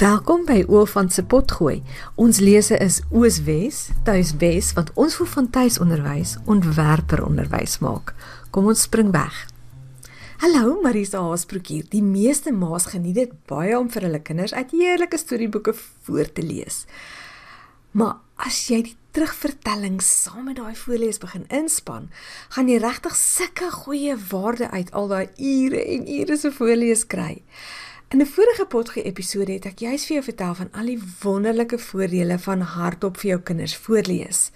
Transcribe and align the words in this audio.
Welkom 0.00 0.46
by 0.48 0.62
Oofant 0.72 1.12
se 1.12 1.20
potgooi. 1.28 1.82
Ons 2.16 2.38
lese 2.40 2.72
is 2.80 3.02
Ooswes, 3.12 3.90
Tuiswes 4.06 4.70
wat 4.72 4.88
ons 4.96 5.12
vir 5.18 5.28
van 5.28 5.48
tuisonderwys 5.52 6.30
ontwerper 6.48 7.20
onderwys 7.20 7.74
maak. 7.84 8.14
Kom 8.48 8.70
ons 8.72 8.86
spring 8.86 9.10
weg. 9.12 9.42
Hallo 10.40 10.78
Marisa 10.80 11.20
Haasbroek 11.20 11.68
hier. 11.68 11.84
Die 11.92 12.00
meeste 12.00 12.48
ma's 12.48 12.88
geniet 12.94 13.18
dit 13.18 13.34
baie 13.50 13.76
om 13.76 13.90
vir 13.92 14.06
hulle 14.08 14.22
kinders 14.24 14.56
uit 14.56 14.72
heerlike 14.72 15.20
storieboeke 15.20 15.76
voor 15.76 16.32
te 16.32 16.46
lees. 16.48 16.86
Maar 17.92 18.22
as 18.40 18.62
jy 18.72 18.80
die 18.88 18.96
terugvertelling 19.12 20.00
saam 20.00 20.48
met 20.48 20.62
daai 20.62 20.80
voorlees 20.80 21.20
begin 21.20 21.44
inspann, 21.52 22.08
gaan 22.56 22.72
jy 22.72 22.80
regtig 22.80 23.20
sulke 23.20 23.68
goeie 23.82 24.16
waarde 24.32 24.72
uit 24.72 24.96
al 24.96 25.12
daai 25.12 25.28
ure 25.36 25.84
en 25.84 26.08
ure 26.08 26.40
se 26.40 26.56
voorlees 26.56 27.04
kry. 27.04 27.42
In 28.12 28.20
'n 28.20 28.26
vorige 28.26 28.66
potgoed 28.66 29.04
episode 29.04 29.52
het 29.52 29.64
ek 29.64 29.78
juis 29.78 30.04
vir 30.06 30.14
jou 30.14 30.24
vertel 30.24 30.54
van 30.54 30.68
al 30.72 30.86
die 30.90 31.02
wonderlike 31.22 31.78
voordele 31.78 32.38
van 32.38 32.60
hardop 32.60 33.16
vir 33.16 33.28
jou 33.28 33.40
kinders 33.40 33.76
voorlees. 33.76 34.50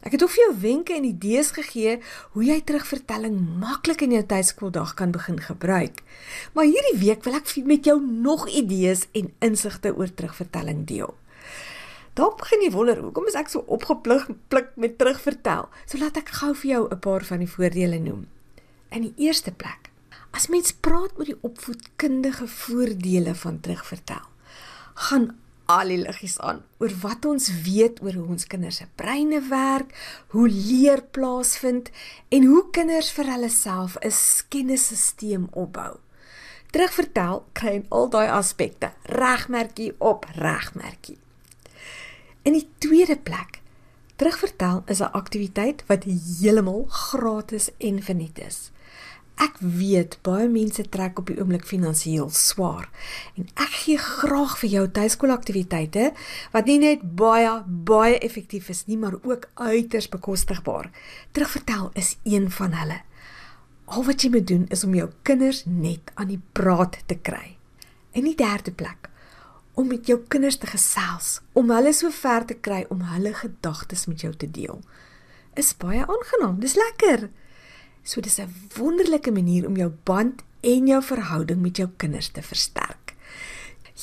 Ek 0.00 0.12
het 0.12 0.22
ook 0.22 0.30
vir 0.30 0.44
jou 0.44 0.54
wenke 0.60 0.94
en 0.94 1.04
idees 1.04 1.50
gegee 1.50 1.98
hoe 2.32 2.44
jy 2.44 2.60
terugvertelling 2.60 3.58
maklik 3.60 4.00
in 4.00 4.10
jou 4.10 4.22
tuiskooldag 4.26 4.94
kan 4.94 5.10
begin 5.10 5.40
gebruik. 5.40 6.00
Maar 6.52 6.64
hierdie 6.64 6.98
week 6.98 7.24
wil 7.24 7.34
ek 7.34 7.56
met 7.64 7.84
jou 7.84 8.00
nog 8.00 8.48
idees 8.48 9.04
en 9.12 9.34
insigte 9.38 9.96
oor 9.96 10.14
terugvertelling 10.14 10.86
deel. 10.86 11.14
Daar 12.14 12.34
begin 12.38 12.62
jy 12.62 12.70
wonder 12.70 12.96
hoekom 12.96 13.26
is 13.26 13.34
ek 13.34 13.48
so 13.48 13.58
opgeplug 13.66 14.30
pluk 14.48 14.72
met 14.76 14.98
terugvertel. 14.98 15.68
So 15.84 15.98
laat 15.98 16.16
ek 16.16 16.28
gou 16.28 16.54
vir 16.54 16.70
jou 16.70 16.88
'n 16.88 16.98
paar 16.98 17.24
van 17.24 17.38
die 17.38 17.52
voordele 17.52 17.98
noem. 17.98 18.26
In 18.88 19.02
die 19.02 19.14
eerste 19.16 19.52
plek 19.52 19.88
As 20.30 20.48
mens 20.48 20.72
praat 20.72 21.16
oor 21.18 21.24
die 21.24 21.38
opvoedkundige 21.40 22.46
voordele 22.46 23.34
van 23.34 23.60
terugvertel, 23.60 24.24
gaan 24.94 25.30
al 25.68 25.92
die 25.92 25.98
liggies 26.00 26.38
aan 26.40 26.62
oor 26.80 26.92
wat 27.02 27.26
ons 27.28 27.50
weet 27.64 28.00
oor 28.04 28.16
hoe 28.16 28.28
ons 28.36 28.46
kinders 28.48 28.80
se 28.80 28.86
breine 28.96 29.40
werk, 29.50 29.92
hoe 30.32 30.48
leer 30.48 31.02
plaasvind 31.12 31.90
en 32.32 32.46
hoe 32.48 32.64
kinders 32.72 33.10
vir 33.12 33.28
hulle 33.34 33.50
self 33.52 33.96
'n 34.00 34.12
kennisstelsel 34.48 35.48
opbou. 35.52 35.98
Terugvertel 36.72 37.44
kry 37.52 37.74
in 37.80 37.86
al 37.88 38.08
daai 38.12 38.28
aspekte 38.28 38.92
regmerkie 39.02 39.92
op 39.98 40.24
regmerkie. 40.36 41.18
In 42.42 42.52
die 42.52 42.68
tweede 42.78 43.16
plek, 43.16 43.60
terugvertel 44.16 44.82
is 44.86 45.00
'n 45.00 45.12
aktiwiteit 45.12 45.84
wat 45.86 46.04
heeltemal 46.04 46.84
gratis 46.88 47.70
en 47.78 48.02
verniet 48.02 48.38
is. 48.38 48.70
Ek 49.38 49.60
weet 49.62 50.16
baie 50.26 50.48
mense 50.50 50.82
trek 50.90 51.20
op 51.20 51.28
die 51.30 51.36
oomblik 51.38 51.66
finansiëel 51.66 52.26
swaar 52.34 52.88
en 53.38 53.46
ek 53.54 53.74
gee 53.84 53.98
graag 54.02 54.56
vir 54.58 54.72
jou 54.72 54.84
tuiskoolaktiwiteite 54.96 56.08
wat 56.54 56.66
nie 56.66 56.80
net 56.82 57.04
baie 57.20 57.52
baie 57.66 58.16
effektief 58.18 58.70
is 58.74 58.84
nie, 58.88 58.98
maar 58.98 59.14
ook 59.22 59.46
uiters 59.54 60.10
bekostigbaar. 60.10 60.90
Terugvertel 61.32 61.92
is 61.94 62.16
een 62.24 62.50
van 62.50 62.74
hulle. 62.80 62.98
Al 63.86 64.04
wat 64.10 64.24
jy 64.24 64.32
moet 64.34 64.48
doen 64.50 64.66
is 64.74 64.82
om 64.84 64.98
jou 64.98 65.06
kinders 65.22 65.62
net 65.66 66.10
aan 66.18 66.34
die 66.34 66.42
praat 66.52 66.98
te 67.06 67.14
kry. 67.14 67.54
En 68.12 68.26
die 68.26 68.36
derde 68.36 68.74
plek 68.74 69.06
om 69.78 69.86
met 69.86 70.08
jou 70.10 70.18
kinders 70.26 70.56
te 70.58 70.66
gesels, 70.66 71.36
om 71.54 71.70
hulle 71.70 71.92
so 71.94 72.10
ver 72.10 72.42
te 72.48 72.56
kry 72.58 72.80
om 72.90 73.04
hulle 73.12 73.30
gedagtes 73.38 74.08
met 74.10 74.24
jou 74.24 74.32
te 74.34 74.48
deel. 74.50 74.80
Is 75.54 75.70
baie 75.78 76.02
aangenaam. 76.02 76.58
Dis 76.58 76.74
lekker. 76.74 77.28
So 78.08 78.20
dis 78.24 78.38
'n 78.40 78.48
wonderlike 78.76 79.30
manier 79.30 79.66
om 79.66 79.76
jou 79.76 79.92
band 80.04 80.42
en 80.60 80.86
jou 80.86 81.02
verhouding 81.02 81.60
met 81.60 81.76
jou 81.76 81.88
kinders 81.96 82.28
te 82.28 82.42
versterk. 82.42 83.14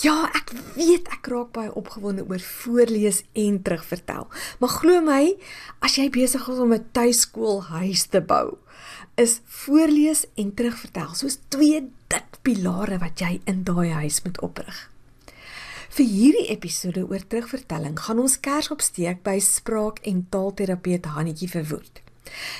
Ja, 0.04 0.30
ek 0.36 0.52
weet 0.76 1.08
ek 1.08 1.28
raak 1.32 1.54
baie 1.56 1.72
opgewonde 1.74 2.26
oor 2.30 2.40
voorlees 2.40 3.24
en 3.34 3.62
terugvertel. 3.62 4.28
Maar 4.60 4.70
glo 4.70 5.02
my, 5.02 5.36
as 5.80 5.96
jy 5.96 6.10
besig 6.10 6.50
is 6.50 6.60
om 6.60 6.74
'n 6.74 6.86
tuiskool 6.92 7.64
huis 7.64 8.06
te 8.06 8.22
bou, 8.22 8.58
is 9.16 9.40
voorlees 9.46 10.26
en 10.36 10.54
terugvertel 10.54 11.16
soos 11.16 11.40
twee 11.48 11.82
dik 12.08 12.42
pilare 12.42 12.98
wat 13.00 13.20
jy 13.20 13.42
in 13.46 13.64
daai 13.64 13.90
huis 13.90 14.22
moet 14.24 14.42
oprig. 14.42 14.92
Vir 15.90 16.06
hierdie 16.06 16.50
episode 16.52 17.08
oor 17.08 17.28
terugvertelling 17.28 18.00
gaan 18.00 18.20
ons 18.20 18.40
kers 18.40 18.70
opsteek 18.70 19.24
by 19.24 19.40
spraak 19.40 20.00
en 20.04 20.28
taalterapeut 20.30 21.06
Hannetjie 21.06 21.50
Verwoerd. 21.50 22.05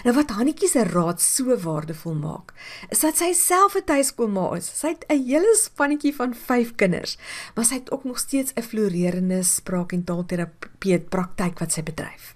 Nou 0.04 0.16
wat 0.16 0.30
Hannetjie 0.30 0.70
se 0.70 0.84
raad 0.84 1.22
so 1.22 1.58
waardevol 1.58 2.14
maak, 2.14 2.54
is 2.90 3.00
dat 3.00 3.18
sy 3.18 3.34
self 3.34 3.76
'n 3.76 3.86
tuiskoolma 3.86 4.56
is. 4.56 4.70
Sy 4.80 4.88
het 4.88 5.06
'n 5.10 5.26
hele 5.26 5.56
spannetjie 5.56 6.16
van 6.16 6.34
5 6.34 6.76
kinders, 6.76 7.18
maar 7.56 7.66
sy 7.66 7.76
het 7.76 7.92
ook 7.92 8.04
nog 8.04 8.20
steeds 8.20 8.54
'n 8.54 8.62
floreerende 8.62 9.44
spraak- 9.44 9.92
en 9.92 10.04
taalterapeut 10.04 11.10
praktyk 11.10 11.60
wat 11.60 11.72
sy 11.72 11.84
bedryf. 11.84 12.36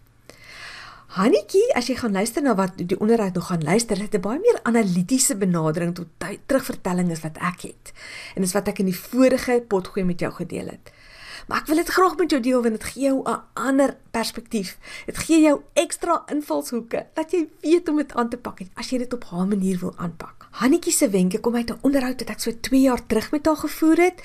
Hannetjie, 1.10 1.64
as 1.74 1.88
jy 1.90 1.96
gaan 1.96 2.14
luister 2.14 2.44
na 2.46 2.52
wat 2.54 2.76
die 2.78 3.00
onderhoud 3.00 3.34
nog 3.34 3.48
gaan 3.50 3.64
luister, 3.64 3.98
het 3.98 4.14
'n 4.14 4.22
baie 4.22 4.40
meer 4.40 4.60
analitiese 4.64 5.36
benadering 5.36 5.96
tot 5.96 6.08
terugvertelling 6.46 7.12
as 7.12 7.22
wat 7.22 7.38
ek 7.38 7.62
het. 7.62 7.94
En 8.36 8.42
dis 8.42 8.54
wat 8.54 8.68
ek 8.68 8.80
in 8.80 8.86
die 8.86 9.00
vorige 9.00 9.64
potgooi 9.68 10.06
met 10.06 10.20
jou 10.20 10.32
gedeel 10.32 10.66
het. 10.66 10.92
Maar 11.50 11.64
ek 11.64 11.70
wil 11.72 11.80
dit 11.82 11.90
graag 11.90 12.16
met 12.18 12.30
jou 12.30 12.42
deel 12.46 12.62
want 12.62 12.76
dit 12.78 12.84
gee 12.94 13.04
jou 13.10 13.22
'n 13.26 13.42
ander 13.54 13.98
perspektief. 14.12 14.78
Dit 15.06 15.18
gee 15.18 15.42
jou 15.42 15.62
ekstra 15.74 16.24
invalshoeke 16.30 17.06
dat 17.14 17.32
jy 17.32 17.50
weet 17.62 17.90
om 17.90 17.98
dit 17.98 18.14
aan 18.14 18.30
te 18.30 18.38
pak 18.38 18.60
as 18.74 18.90
jy 18.90 18.98
dit 18.98 19.14
op 19.14 19.24
haar 19.24 19.48
manier 19.48 19.80
wil 19.80 19.94
aanpak. 19.98 20.48
Hannetjie 20.52 20.94
se 20.94 21.10
wenke 21.10 21.40
kom 21.40 21.56
uit 21.56 21.72
'n 21.72 21.80
onderhoud 21.82 22.20
wat 22.20 22.30
ek 22.30 22.40
so 22.40 22.52
2 22.60 22.82
jaar 22.82 23.06
terug 23.08 23.32
met 23.32 23.46
haar 23.46 23.56
gevoer 23.56 23.98
het. 23.98 24.22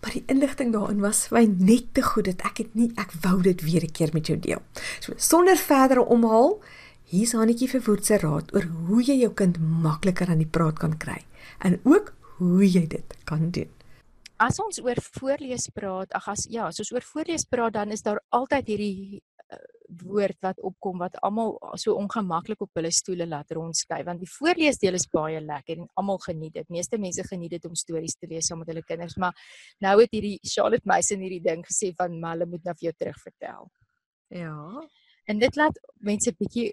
Maar 0.00 0.12
die 0.12 0.24
inligting 0.26 0.72
daarin 0.72 1.00
was 1.00 1.26
vir 1.26 1.38
my 1.38 1.54
net 1.58 1.94
te 1.94 2.02
goed 2.02 2.24
dat 2.24 2.42
ek 2.42 2.56
dit 2.56 2.74
nie 2.74 2.92
ek 2.96 3.12
wou 3.20 3.42
dit 3.42 3.62
weer 3.62 3.82
'n 3.82 3.92
keer 3.92 4.10
met 4.12 4.26
jou 4.26 4.38
deel. 4.38 4.62
So 5.00 5.12
sonder 5.16 5.56
verdere 5.56 6.04
omhaal, 6.04 6.62
hier's 7.04 7.32
Hannetjie 7.32 7.68
vir 7.68 7.82
woordse 7.82 8.18
raad 8.18 8.54
oor 8.54 8.66
hoe 8.86 9.02
jy 9.02 9.18
jou 9.20 9.32
kind 9.32 9.58
makliker 9.58 10.28
aan 10.28 10.38
die 10.38 10.50
praat 10.50 10.78
kan 10.78 10.96
kry 10.96 11.24
en 11.58 11.80
ook 11.84 12.12
hoe 12.38 12.70
jy 12.70 12.86
dit 12.86 13.14
kan 13.24 13.50
doen 13.50 13.70
as 14.42 14.58
ons 14.62 14.80
oor 14.82 14.98
voorlees 15.18 15.68
praat, 15.74 16.10
ag 16.16 16.26
as 16.32 16.48
ja, 16.50 16.66
as 16.68 16.80
ons 16.82 16.92
oor 16.94 17.04
voorlees 17.06 17.46
praat, 17.50 17.74
dan 17.76 17.94
is 17.94 18.02
daar 18.02 18.20
altyd 18.34 18.72
hierdie 18.72 19.20
uh, 19.52 19.58
woord 20.02 20.38
wat 20.42 20.60
opkom 20.64 20.98
wat 21.02 21.16
almal 21.22 21.54
so 21.78 21.94
ongemaklik 22.00 22.62
op 22.64 22.70
hulle 22.78 22.90
stoele 22.90 23.26
laat 23.28 23.52
rondskuif 23.54 24.06
want 24.08 24.22
die 24.22 24.30
voorleesdeel 24.32 24.96
is 24.98 25.06
baie 25.12 25.42
lekker 25.44 25.78
en 25.78 25.88
almal 26.00 26.18
geniet 26.24 26.56
dit. 26.58 26.68
Meeste 26.72 26.98
mense 26.98 27.22
geniet 27.28 27.56
dit 27.56 27.68
om 27.68 27.76
stories 27.78 28.16
te 28.18 28.28
lees 28.30 28.48
saam 28.48 28.62
met 28.64 28.72
hulle 28.72 28.84
kinders, 28.86 29.16
maar 29.20 29.36
nou 29.84 29.96
het 30.00 30.14
hierdie 30.16 30.38
Charlotte 30.42 30.88
Meisen 30.88 31.22
hierdie 31.22 31.42
ding 31.44 31.64
gesê 31.66 31.92
van 31.98 32.16
hulle 32.30 32.48
moet 32.50 32.64
nou 32.64 32.74
vir 32.80 32.90
jou 32.90 32.94
terugvertel. 33.04 33.68
Ja. 34.34 34.56
En 35.30 35.38
dit 35.40 35.60
laat 35.60 35.78
mense 36.02 36.34
bietjie 36.38 36.72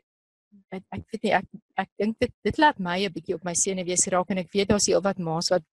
ek 0.75 0.83
ek 0.91 1.03
weet 1.13 1.23
nie 1.23 1.35
ek 1.35 1.47
ek 1.79 1.89
dink 2.01 2.17
dit 2.19 2.33
dit 2.43 2.57
laat 2.59 2.79
my 2.79 2.97
'n 3.05 3.13
bietjie 3.13 3.35
op 3.35 3.45
my 3.47 3.53
senuwees 3.53 4.07
raak 4.11 4.31
en 4.31 4.41
ek 4.41 4.51
weet 4.51 4.69
daar's 4.69 4.87
heelwat 4.87 5.19
ma's 5.19 5.51
wat 5.51 5.63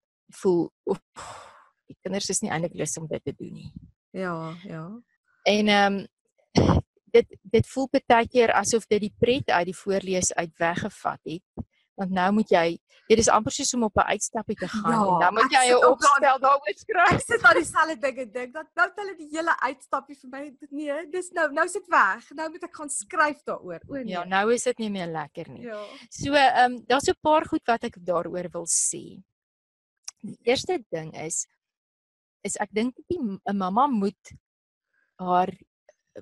voel 0.42 0.68
oef, 0.86 1.00
die 1.88 1.98
kinders 2.04 2.28
is 2.28 2.42
nie 2.44 2.52
eintlik 2.52 2.76
lus 2.78 2.96
om 3.00 3.08
dit 3.10 3.24
te 3.24 3.34
doen 3.36 3.52
nie. 3.52 3.72
Ja, 4.16 4.54
ja. 4.64 4.84
En 5.48 5.68
ehm 5.68 5.98
um, 5.98 6.06
dit 7.12 7.38
dit 7.42 7.66
voel 7.72 7.88
baie 7.90 8.28
keer 8.28 8.52
asof 8.52 8.86
dit 8.86 9.00
die 9.06 9.14
pret 9.18 9.50
uit 9.50 9.70
die 9.70 9.76
voorlees 9.76 10.32
uit 10.34 10.52
weggevat 10.60 11.20
het. 11.24 11.66
Want 11.98 12.12
nou 12.14 12.28
moet 12.36 12.50
jy 12.54 12.66
dit 13.08 13.18
is 13.18 13.30
amper 13.32 13.54
soos 13.54 13.72
om 13.74 13.86
op 13.88 13.96
'n 13.96 14.10
uitstappie 14.14 14.56
te 14.56 14.68
gaan 14.68 14.92
ja, 14.92 14.98
en 15.02 15.20
dan 15.24 15.34
moet 15.34 15.52
jy 15.52 15.64
jou 15.68 15.78
opstel 15.90 16.38
daaroor 16.44 16.76
skryf. 16.76 17.12
Ek 17.12 17.24
sit 17.26 17.42
aan 17.42 17.56
dieselfde 17.58 17.96
ding 17.98 18.18
en 18.24 18.30
dink 18.32 18.52
dat 18.54 18.68
nou 18.74 18.88
hulle 18.94 19.14
die 19.16 19.28
hele 19.32 19.54
uitstappie 19.60 20.16
vir 20.20 20.30
my 20.30 20.42
nee, 20.70 21.06
dis 21.10 21.30
nou 21.30 21.48
nou 21.52 21.66
sit 21.68 21.86
weg. 21.88 22.30
Nou 22.30 22.50
moet 22.50 22.68
ek 22.68 22.76
gaan 22.76 22.90
skryf 22.90 23.42
daaroor. 23.42 23.80
O 23.88 23.94
nee. 23.94 24.12
Ja, 24.12 24.24
nou 24.24 24.52
is 24.52 24.62
dit 24.62 24.78
nie 24.78 24.90
meer 24.90 25.10
lekker 25.10 25.50
nie. 25.50 25.64
Ja. 25.66 25.82
So 26.10 26.32
ehm 26.32 26.72
um, 26.72 26.84
daar's 26.86 27.08
'n 27.08 27.18
paar 27.20 27.46
goed 27.46 27.66
wat 27.66 27.84
ek 27.84 27.98
daaroor 27.98 28.48
wil 28.52 28.66
sê. 28.66 29.22
Die 30.20 30.38
eerste 30.42 30.84
ding 30.90 31.14
is 31.16 31.46
is 32.42 32.56
ek 32.60 32.70
dink 32.72 32.94
'n 33.10 33.56
mamma 33.56 33.86
moet 33.86 34.34
haar 35.18 35.50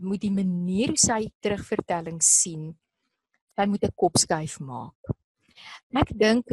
moet 0.00 0.20
die 0.20 0.32
manier 0.32 0.88
hoe 0.88 1.00
sy 1.00 1.30
terugvertelling 1.40 2.20
sien 2.22 2.76
sy 3.56 3.66
moet 3.66 3.84
'n 3.84 3.96
kop 3.96 4.18
skuif 4.18 4.60
maak. 4.60 4.96
Ek 5.94 6.12
dink 6.12 6.44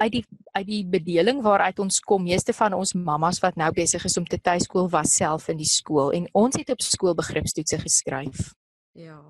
uit 0.00 0.12
die 0.12 0.24
uit 0.52 0.66
die 0.66 0.84
bedeling 0.84 1.42
waaruit 1.42 1.78
ons 1.78 2.00
kom, 2.00 2.24
meeste 2.24 2.52
van 2.52 2.74
ons 2.74 2.92
mammas 2.94 3.40
wat 3.40 3.56
nou 3.56 3.70
besig 3.72 4.04
is 4.04 4.16
om 4.16 4.26
te 4.26 4.38
tuiskool 4.38 4.88
was 4.90 5.14
self 5.14 5.48
in 5.48 5.56
die 5.56 5.68
skool 5.68 6.10
en 6.12 6.28
ons 6.32 6.56
het 6.56 6.70
op 6.70 6.80
skool 6.82 7.14
begripstoetse 7.14 7.78
geskryf. 7.78 8.54
Ja. 8.92 9.20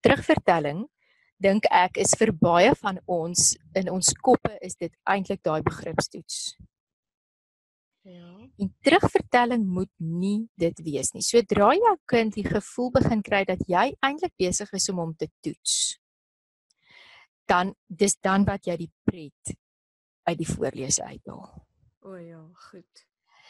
Terugvertelling 0.00 0.86
dink 1.38 1.66
ek 1.70 1.98
is 1.98 2.14
vir 2.18 2.32
baie 2.32 2.72
van 2.80 2.98
ons 3.06 3.56
in 3.74 3.90
ons 3.90 4.14
koppe 4.14 4.56
is 4.62 4.76
dit 4.76 4.92
eintlik 5.04 5.42
daai 5.42 5.62
begripstoets. 5.62 6.56
Ja. 8.06 8.48
En 8.62 8.68
terugvertelling 8.86 9.64
moet 9.66 9.90
nie 9.98 10.46
dit 10.54 10.82
wees 10.86 11.10
nie. 11.10 11.24
Sodra 11.26 11.72
jou 11.74 11.94
kind 12.06 12.36
die 12.38 12.46
gevoel 12.46 12.92
begin 12.94 13.22
kry 13.26 13.42
dat 13.48 13.64
jy 13.66 13.88
eintlik 14.06 14.34
besig 14.38 14.70
is 14.78 14.86
om 14.92 15.00
hom 15.02 15.14
te 15.18 15.26
toets, 15.42 15.96
dan 17.50 17.74
dis 17.86 18.14
dan 18.22 18.46
wat 18.46 18.68
jy 18.70 18.76
die 18.84 18.92
pret 19.08 19.56
uit 20.30 20.38
die 20.38 20.46
voorlees 20.46 21.00
uithaal. 21.02 21.50
O 22.06 22.14
ja, 22.20 22.44
goed. 22.68 23.06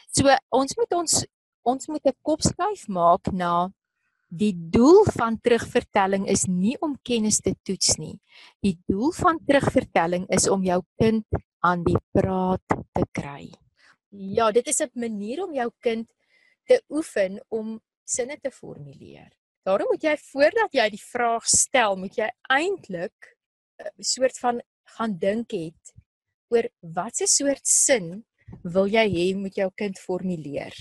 So 0.09 0.33
ons 0.57 0.77
moet 0.81 0.97
ons 1.03 1.25
ons 1.67 1.89
moet 1.91 2.07
'n 2.07 2.17
kopskuif 2.23 2.87
maak 2.89 3.33
na 3.33 3.69
die 4.31 4.55
doel 4.55 5.05
van 5.19 5.37
terugvertelling 5.41 6.27
is 6.33 6.47
nie 6.47 6.77
om 6.81 6.97
kennis 7.03 7.41
te 7.41 7.53
toets 7.63 7.99
nie. 7.99 8.17
Die 8.63 8.79
doel 8.89 9.13
van 9.13 9.39
terugvertelling 9.45 10.27
is 10.31 10.49
om 10.49 10.65
jou 10.65 10.81
kind 10.97 11.27
aan 11.61 11.85
die 11.85 11.99
praat 12.13 12.65
te 12.69 13.05
kry. 13.13 13.53
Ja, 14.17 14.51
dit 14.53 14.67
is 14.67 14.81
'n 14.81 14.91
manier 14.95 15.43
om 15.45 15.55
jou 15.55 15.71
kind 15.81 16.13
te 16.65 16.83
oefen 16.89 17.45
om 17.49 17.81
sinne 18.05 18.39
te 18.41 18.51
formuleer. 18.51 19.33
Daarom 19.63 19.89
moet 19.91 20.03
jy 20.03 20.17
voordat 20.17 20.73
jy 20.73 20.91
die 20.91 21.03
vraag 21.03 21.45
stel, 21.45 21.97
moet 21.97 22.17
jy 22.17 22.31
eintlik 22.49 23.37
'n 23.79 24.03
soort 24.03 24.39
van 24.39 24.63
gaan 24.97 25.19
dink 25.19 25.51
het 25.51 25.95
oor 26.49 26.69
watse 26.81 27.27
soort 27.27 27.67
sin 27.67 28.25
wil 28.63 28.87
jy 28.87 29.07
hê 29.11 29.35
moet 29.37 29.55
jou 29.55 29.71
kind 29.75 29.99
formuleer. 29.99 30.75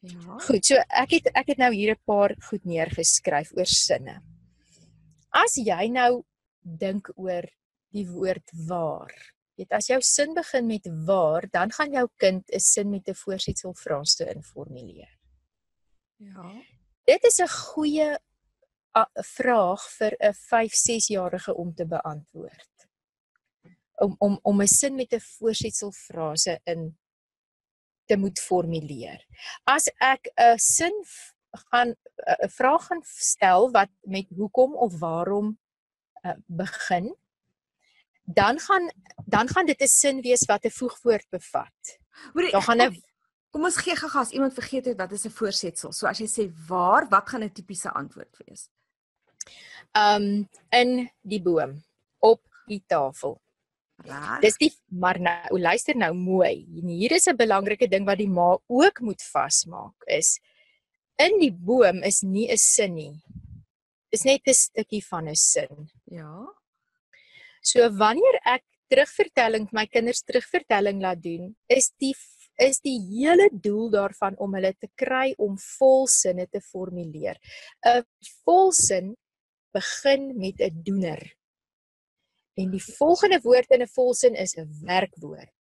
Ja. 0.00 0.38
Goed, 0.46 0.64
so 0.64 0.80
ek 0.88 1.10
het 1.10 1.26
ek 1.36 1.52
het 1.52 1.58
nou 1.58 1.72
hier 1.74 1.92
'n 1.92 2.04
paar 2.06 2.34
goed 2.48 2.64
neergeskryf 2.64 3.52
oor 3.56 3.66
sinne. 3.66 4.22
As 5.30 5.56
jy 5.56 5.88
nou 5.88 6.24
dink 6.62 7.10
oor 7.16 7.44
die 7.92 8.06
woord 8.08 8.50
waar. 8.68 9.12
Weet 9.60 9.74
as 9.76 9.90
jou 9.90 9.98
sin 10.00 10.32
begin 10.32 10.64
met 10.66 10.86
waar, 11.04 11.44
dan 11.52 11.72
gaan 11.76 11.92
jou 11.92 12.06
kind 12.16 12.48
'n 12.48 12.60
sin 12.60 12.90
met 12.90 13.08
'n 13.08 13.14
voorsetselfrase 13.14 14.24
informuleer. 14.34 15.18
Ja. 16.16 16.62
Dit 17.04 17.24
is 17.24 17.40
'n 17.40 17.48
goeie 17.48 18.16
vraag 19.36 19.82
vir 19.98 20.16
'n 20.18 20.34
5-6 20.34 21.08
jarige 21.08 21.54
om 21.54 21.74
te 21.74 21.86
beantwoord. 21.86 22.88
Om 23.94 24.16
om 24.18 24.38
om 24.42 24.62
'n 24.62 24.66
sin 24.66 24.94
met 24.94 25.12
'n 25.12 25.20
voorsetselfrase 25.20 26.60
in 26.64 26.98
te 28.06 28.16
moet 28.16 28.38
formuleer. 28.38 29.26
As 29.64 29.90
ek 29.98 30.32
'n 30.36 30.58
sin 30.58 31.04
gaan 31.50 31.94
'n 32.16 32.48
vraag 32.48 32.86
gaan 32.86 33.02
stel 33.04 33.70
wat 33.70 33.90
met 34.00 34.26
hoekom 34.36 34.74
of 34.74 34.98
waarom 34.98 35.58
uh, 36.22 36.32
begin, 36.46 37.16
dan 38.24 38.58
gaan 38.58 38.90
dan 39.26 39.48
gaan 39.48 39.66
dit 39.66 39.80
'n 39.80 39.86
sin 39.86 40.20
wees 40.20 40.44
wat 40.46 40.64
'n 40.64 40.70
voegwoord 40.70 41.26
bevat. 41.30 41.98
Daar 42.52 42.62
gaan 42.62 42.80
'n 42.80 43.02
Kom 43.50 43.64
ons 43.64 43.76
gee 43.76 43.96
gou 43.96 44.08
gas 44.10 44.30
iemand 44.30 44.54
vergeet 44.54 44.84
het 44.84 44.96
wat 44.96 45.12
is 45.12 45.26
'n 45.26 45.30
voorsetsel. 45.30 45.92
So 45.92 46.06
as 46.06 46.18
jy 46.18 46.26
sê 46.26 46.52
waar, 46.66 47.08
wat 47.08 47.28
gaan 47.28 47.42
'n 47.42 47.52
tipiese 47.52 47.90
antwoord 47.90 48.36
wees? 48.46 48.68
Um 49.92 50.48
in 50.70 51.10
die 51.22 51.42
boom 51.42 51.82
op 52.18 52.42
die 52.66 52.84
tafel. 52.86 53.40
Raak. 53.96 54.40
Dis 54.40 54.56
die 54.56 54.72
maar 54.86 55.20
nou 55.20 55.60
luister 55.60 55.96
nou 55.96 56.14
mooi. 56.14 56.66
Hier 56.70 57.12
is 57.12 57.26
'n 57.26 57.36
belangrike 57.36 57.88
ding 57.88 58.06
wat 58.06 58.18
die 58.18 58.28
ma 58.28 58.58
ook 58.66 59.00
moet 59.00 59.22
vasmaak 59.22 60.02
is 60.06 60.40
in 61.20 61.38
die 61.40 61.52
boom 61.52 62.02
is 62.02 62.22
nie 62.22 62.48
'n 62.50 62.56
sin 62.56 62.94
nie. 62.94 63.22
Dis 64.10 64.24
net 64.24 64.40
'n 64.46 64.54
stukkie 64.54 65.04
van 65.04 65.28
'n 65.28 65.36
sin. 65.36 65.90
Ja. 66.04 66.59
So 67.60 67.86
wanneer 68.00 68.40
ek 68.44 68.64
terugvertelling 68.90 69.68
my 69.72 69.86
kinders 69.86 70.24
terugvertelling 70.26 71.00
laat 71.02 71.22
doen, 71.22 71.54
is 71.68 71.92
die 72.00 72.14
is 72.60 72.82
die 72.84 72.98
hele 73.00 73.46
doel 73.52 73.88
daarvan 73.88 74.34
om 74.36 74.52
hulle 74.52 74.74
te 74.76 74.88
kry 75.00 75.32
om 75.40 75.54
volsinne 75.78 76.44
te 76.52 76.60
formuleer. 76.60 77.38
'n 77.86 78.04
Volsin 78.44 79.16
begin 79.72 80.36
met 80.36 80.60
'n 80.60 80.82
doener. 80.84 81.22
En 82.60 82.70
die 82.70 82.84
volgende 82.98 83.40
woord 83.40 83.70
in 83.70 83.82
'n 83.82 83.94
volsin 83.96 84.34
is 84.34 84.56
'n 84.56 84.68
werkwoord. 84.84 85.52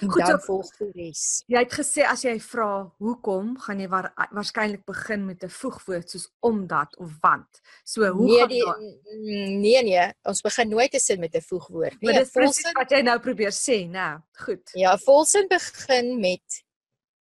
Goed, 0.00 0.22
dan 0.24 0.40
so, 0.40 0.44
volg 0.46 0.70
die 0.78 0.90
res. 0.96 1.42
Jy 1.52 1.60
het 1.60 1.74
gesê 1.76 2.04
as 2.08 2.22
jy 2.24 2.38
vra 2.40 2.68
hoekom, 3.02 3.52
gaan 3.60 3.82
jy 3.82 3.88
waar, 3.92 4.08
waarskynlik 4.32 4.86
begin 4.88 5.26
met 5.26 5.44
'n 5.44 5.52
voegwoord 5.52 6.10
soos 6.10 6.30
omdat 6.40 6.96
of 6.96 7.10
want. 7.20 7.60
So 7.84 8.08
hoe 8.08 8.26
nee, 8.26 8.38
gaan 8.38 8.48
die, 8.48 8.64
mm, 8.64 9.60
Nee 9.60 9.82
nee, 9.82 10.06
ons 10.24 10.40
begin 10.40 10.68
nooit 10.68 10.94
'n 10.94 10.98
sin 10.98 11.20
met 11.20 11.34
'n 11.34 11.40
voegwoord 11.40 12.00
nie. 12.00 12.12
Dit 12.12 12.22
is 12.22 12.30
presies 12.30 12.72
wat 12.72 12.90
jy 12.90 13.02
nou 13.02 13.18
probeer 13.20 13.52
sê, 13.52 13.84
né? 13.84 13.90
Nou, 13.92 14.20
goed. 14.32 14.70
Ja, 14.72 14.96
volsin 14.98 15.48
begin 15.48 16.20
met 16.20 16.64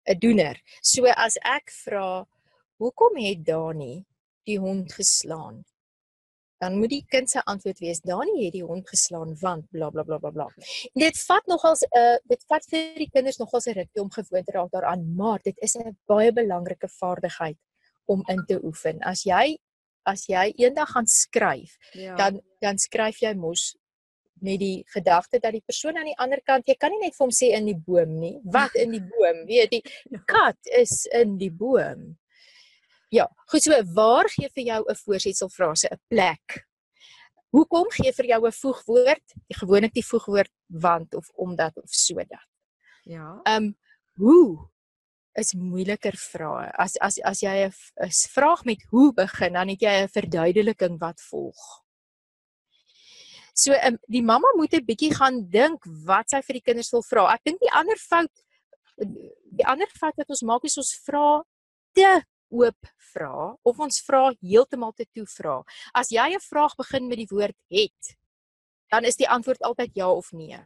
'n 0.07 0.19
doener. 0.19 0.61
So 0.83 1.07
as 1.07 1.37
ek 1.37 1.71
vra 1.71 2.27
hoekom 2.77 3.17
het 3.17 3.45
Dani 3.45 4.05
die 4.45 4.59
hond 4.59 4.93
geslaan? 4.93 5.65
Dan 6.59 6.79
moet 6.79 6.91
die 6.91 7.05
kind 7.07 7.31
se 7.31 7.43
antwoord 7.45 7.79
wees 7.79 8.01
Dani 8.03 8.45
het 8.45 8.55
die 8.57 8.65
hond 8.67 8.89
geslaan 8.89 9.35
want 9.41 9.69
bla 9.71 9.91
bla 9.91 10.03
bla 10.03 10.19
bla 10.19 10.31
bla. 10.35 10.47
En 10.93 11.05
dit 11.05 11.21
vat 11.29 11.47
nogals 11.47 11.83
'n 11.87 11.99
uh, 11.99 12.17
dit 12.25 12.45
vat 12.49 12.65
vir 12.71 12.99
die 12.99 13.11
kinders 13.11 13.39
nogals 13.39 13.67
'n 13.67 13.79
rukkie 13.79 14.03
om 14.03 14.11
gewoon 14.11 14.45
te 14.45 14.53
raak 14.53 14.71
daaraan, 14.71 15.15
maar 15.17 15.39
dit 15.43 15.59
is 15.59 15.77
'n 15.77 15.97
baie 16.07 16.33
belangrike 16.33 16.89
vaardigheid 16.89 17.59
om 18.07 18.23
in 18.27 18.45
te 18.47 18.61
oefen. 18.65 19.01
As 19.01 19.23
jy 19.23 19.59
as 20.03 20.27
jy 20.27 20.53
eendag 20.57 20.91
gaan 20.91 21.07
skryf, 21.07 21.77
ja. 21.93 22.17
dan 22.17 22.41
dan 22.61 22.79
skryf 22.79 23.21
jy 23.21 23.35
mos 23.35 23.77
met 24.41 24.59
die 24.59 24.85
gedagte 24.95 25.39
dat 25.39 25.53
die 25.53 25.65
persoon 25.67 25.97
aan 25.97 26.11
die 26.11 26.19
ander 26.19 26.41
kant, 26.47 26.67
jy 26.69 26.75
kan 26.79 26.91
nie 26.95 27.03
net 27.03 27.17
vir 27.17 27.25
hom 27.27 27.35
sê 27.35 27.51
in 27.57 27.67
die 27.67 27.79
boom 27.87 28.19
nie. 28.19 28.39
Wat 28.45 28.75
in 28.75 28.95
die 28.95 29.03
boom? 29.03 29.45
Weet 29.47 29.71
die 29.71 29.83
ja. 30.15 30.23
kat 30.27 30.59
is 30.79 31.05
in 31.13 31.39
die 31.39 31.51
boom. 31.51 32.17
Ja, 33.09 33.25
goed 33.49 33.63
so, 33.63 33.73
waar 33.95 34.29
gee 34.29 34.49
vir 34.53 34.65
jou 34.65 34.85
'n 34.85 34.97
voorsetselfrase 35.05 35.89
'n 35.89 36.01
plek? 36.09 36.67
Hoekom 37.51 37.91
gee 37.91 38.13
vir 38.13 38.27
jou 38.27 38.47
'n 38.47 38.53
voegwoord? 38.53 39.25
Die 39.49 39.59
gewoonlik 39.59 39.93
die 39.93 40.07
voegwoord 40.07 40.51
want 40.67 41.15
of 41.15 41.29
omdat 41.35 41.77
of 41.77 41.91
sodat. 41.91 42.47
Ja. 43.05 43.41
Ehm 43.45 43.65
um, 43.65 43.79
hoe 44.15 44.69
is 45.33 45.55
moeiliker 45.55 46.17
vrae. 46.17 46.71
As 46.77 46.97
as 46.99 47.19
as 47.23 47.41
jy 47.41 47.69
'n 47.69 48.11
vraag 48.11 48.65
met 48.65 48.83
hoe 48.91 49.13
begin, 49.15 49.53
dan 49.53 49.69
het 49.69 49.81
jy 49.81 50.03
'n 50.03 50.09
verduideliking 50.09 50.99
wat 50.99 51.21
volg. 51.21 51.85
So 53.55 53.73
um, 53.73 53.99
die 54.07 54.23
mamma 54.23 54.49
moet 54.55 54.75
'n 54.75 54.85
bietjie 54.85 55.15
gaan 55.15 55.49
dink 55.51 55.85
wat 56.05 56.31
sy 56.31 56.43
vir 56.43 56.55
die 56.55 56.67
kinders 56.69 56.91
wil 56.91 57.03
vra. 57.03 57.33
Ek 57.35 57.45
dink 57.45 57.61
die 57.61 57.73
ander 57.73 57.97
fout 57.97 58.45
die 59.59 59.67
ander 59.67 59.89
fout 59.99 60.17
wat 60.17 60.29
ons 60.29 60.43
maak 60.43 60.65
is 60.65 60.77
ons 60.77 60.93
vra 61.07 61.43
te 61.95 62.23
oop 62.51 62.91
vra 63.13 63.57
of 63.63 63.79
ons 63.79 64.01
vra 64.07 64.33
heeltemal 64.41 64.93
te 64.93 65.07
toe 65.15 65.27
vra. 65.37 65.63
As 65.95 66.11
jy 66.11 66.35
'n 66.35 66.41
vraag 66.41 66.75
begin 66.77 67.09
met 67.09 67.19
die 67.19 67.31
woord 67.31 67.57
het, 67.71 68.17
dan 68.91 69.05
is 69.05 69.17
die 69.17 69.29
antwoord 69.29 69.63
altyd 69.63 69.91
ja 69.95 70.11
of 70.11 70.33
nee. 70.33 70.59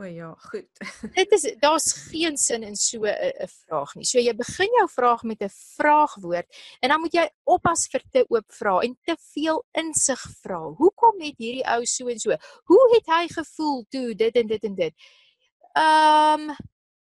O 0.00 0.04
ja, 0.04 0.34
goed. 0.38 0.68
Dit 1.18 1.32
is 1.32 1.44
daar's 1.58 1.92
geen 1.92 2.36
sin 2.36 2.62
in 2.62 2.76
so 2.76 3.02
'n 3.02 3.48
vraag 3.48 3.94
nie. 3.94 4.04
So 4.04 4.18
jy 4.18 4.34
begin 4.34 4.70
jou 4.78 4.88
vraag 4.88 5.22
met 5.22 5.42
'n 5.42 5.50
vraagwoord 5.50 6.46
en 6.80 6.88
dan 6.88 7.00
moet 7.00 7.14
jy 7.14 7.28
oppas 7.44 7.88
vir 7.90 8.02
te 8.10 8.24
oop 8.28 8.46
vra 8.52 8.78
en 8.80 8.96
te 9.02 9.16
veel 9.34 9.64
insig 9.72 10.22
vra. 10.42 10.60
Hoekom 10.78 11.20
het 11.20 11.34
hierdie 11.38 11.66
ou 11.66 11.84
so 11.84 12.06
en 12.08 12.18
so? 12.18 12.36
Hoe 12.64 12.94
het 12.94 13.06
hy 13.06 13.26
gevoel 13.28 13.84
toe 13.90 14.14
dit 14.14 14.36
en 14.36 14.46
dit 14.46 14.64
en 14.64 14.74
dit? 14.74 14.94
Ehm 15.74 16.50
um, 16.50 16.56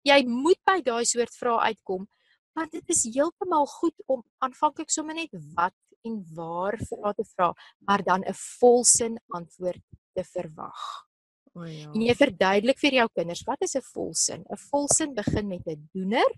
jy 0.04 0.26
moet 0.26 0.60
by 0.66 0.82
daai 0.82 1.06
soort 1.06 1.36
vrae 1.36 1.60
uitkom 1.72 2.08
maar 2.54 2.70
dit 2.70 2.90
is 2.90 3.04
heeltemal 3.14 3.66
goed 3.66 3.96
om 4.06 4.24
aanvanklik 4.38 4.90
sommer 4.90 5.16
net 5.16 5.34
wat 5.56 5.76
en 6.08 6.18
waar 6.34 6.78
vra 6.90 7.14
te 7.14 7.26
vra, 7.36 7.54
maar 7.86 8.04
dan 8.04 8.24
'n 8.26 8.34
volsin 8.34 9.20
antwoord 9.28 9.84
te 10.14 10.24
verwag. 10.24 11.08
O 11.54 11.66
ja. 11.68 11.90
En 11.92 12.02
jy 12.02 12.14
verduidelik 12.16 12.80
vir 12.80 12.94
jou 13.02 13.08
kinders 13.14 13.44
wat 13.44 13.62
is 13.62 13.76
'n 13.76 13.84
volsin? 13.94 14.46
'n 14.50 14.58
Volsin 14.70 15.14
begin 15.14 15.48
met 15.48 15.68
'n 15.68 15.90
doener 15.94 16.32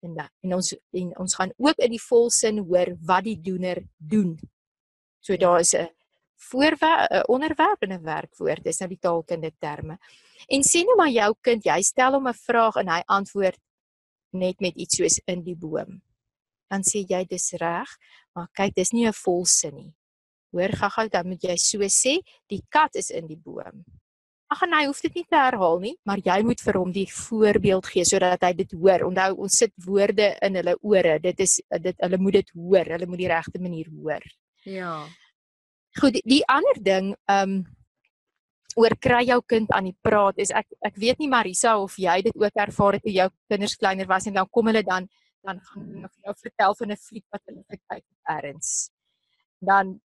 en 0.00 0.14
dan 0.14 0.28
en 0.42 0.54
ons 0.54 0.74
en 0.92 1.18
ons 1.18 1.34
gaan 1.34 1.52
ook 1.56 1.78
in 1.78 1.90
die 1.90 2.06
volsin 2.08 2.58
hoor 2.58 2.96
wat 3.00 3.24
die 3.24 3.40
doener 3.40 3.82
doen. 3.96 4.38
So 5.20 5.36
daar 5.36 5.60
is 5.60 5.74
'n 5.74 5.90
voorwerp, 6.36 7.10
'n 7.10 7.26
onderwerp 7.26 7.82
en 7.82 7.92
'n 7.92 8.02
werkwoord. 8.02 8.64
Dis 8.64 8.78
nou 8.78 8.88
die 8.88 8.98
taalkundige 8.98 9.56
terme. 9.58 9.98
En 10.46 10.62
sien 10.62 10.86
nou 10.86 10.96
maar 10.96 11.10
jou 11.10 11.34
kind, 11.40 11.64
jy 11.64 11.82
stel 11.82 12.12
hom 12.12 12.28
'n 12.28 12.34
vraag 12.34 12.76
en 12.76 12.88
hy 12.88 13.02
antwoord 13.06 13.58
net 14.32 14.60
met 14.60 14.76
iets 14.76 14.96
soos 14.96 15.18
in 15.26 15.44
die 15.44 15.56
boom. 15.56 16.00
Dan 16.70 16.84
sê 16.86 17.02
jy 17.08 17.24
dis 17.28 17.52
reg, 17.58 17.88
maar 18.34 18.48
kyk, 18.54 18.74
dis 18.74 18.92
nie 18.92 19.06
'n 19.06 19.12
volsin 19.12 19.74
nie. 19.74 19.94
Hoor 20.52 20.72
gaga, 20.74 21.08
dan 21.08 21.28
moet 21.28 21.42
jy 21.42 21.56
so 21.56 21.78
sê, 21.78 22.18
die 22.48 22.62
kat 22.68 22.96
is 22.96 23.10
in 23.10 23.26
die 23.26 23.38
boom. 23.38 23.84
Ag 24.50 24.64
nee, 24.66 24.80
hy 24.80 24.86
hoef 24.88 25.00
dit 25.04 25.14
nie 25.14 25.26
te 25.30 25.38
herhaal 25.38 25.78
nie, 25.78 25.92
maar 26.02 26.18
jy 26.18 26.42
moet 26.42 26.60
vir 26.60 26.74
hom 26.74 26.90
die 26.90 27.06
voorbeeld 27.06 27.86
gee 27.86 28.04
sodat 28.04 28.42
hy 28.42 28.52
dit 28.58 28.72
hoor. 28.72 29.04
Onthou, 29.06 29.36
ons 29.46 29.58
sit 29.62 29.72
woorde 29.86 30.32
in 30.42 30.58
hulle 30.58 30.74
ore. 30.82 31.18
Dit 31.22 31.38
is 31.40 31.60
dit 31.70 31.96
hulle 32.02 32.18
moet 32.18 32.32
dit 32.40 32.50
hoor. 32.58 32.90
Hulle 32.96 33.06
moet 33.06 33.22
die 33.22 33.28
regte 33.30 33.60
manier 33.62 33.86
hoor. 33.94 34.26
Ja. 34.66 35.06
Goed, 36.00 36.18
die, 36.18 36.24
die 36.26 36.42
ander 36.50 36.82
ding, 36.82 37.12
ehm 37.30 37.60
um, 37.60 37.62
oor 38.76 38.94
kry 39.00 39.24
jou 39.26 39.40
kind 39.46 39.70
aan 39.74 39.84
die 39.84 39.96
praat 40.02 40.38
is 40.38 40.50
ek 40.50 40.66
ek 40.86 40.96
weet 40.96 41.18
nie 41.18 41.28
Marisa 41.28 41.78
of 41.78 41.96
jy 41.98 42.22
dit 42.22 42.36
ook 42.36 42.56
ervaar 42.56 42.98
het 42.98 43.02
toe 43.02 43.12
jou 43.12 43.28
kinders 43.48 43.76
kleiner 43.76 44.06
was 44.06 44.26
en 44.26 44.34
dan 44.34 44.48
kom 44.50 44.66
hulle 44.66 44.82
dan 44.82 45.08
dan 45.42 45.60
gaan 45.64 45.88
hulle 45.94 46.08
vir 46.08 46.22
jou 46.28 46.34
vertel 46.44 46.74
van 46.78 46.90
'n 46.92 46.96
fliek 46.96 47.26
wat 47.32 47.42
hulle 47.46 47.64
gekyk 47.64 48.04
het 48.04 48.44
erns. 48.44 48.90
Dan 49.60 50.00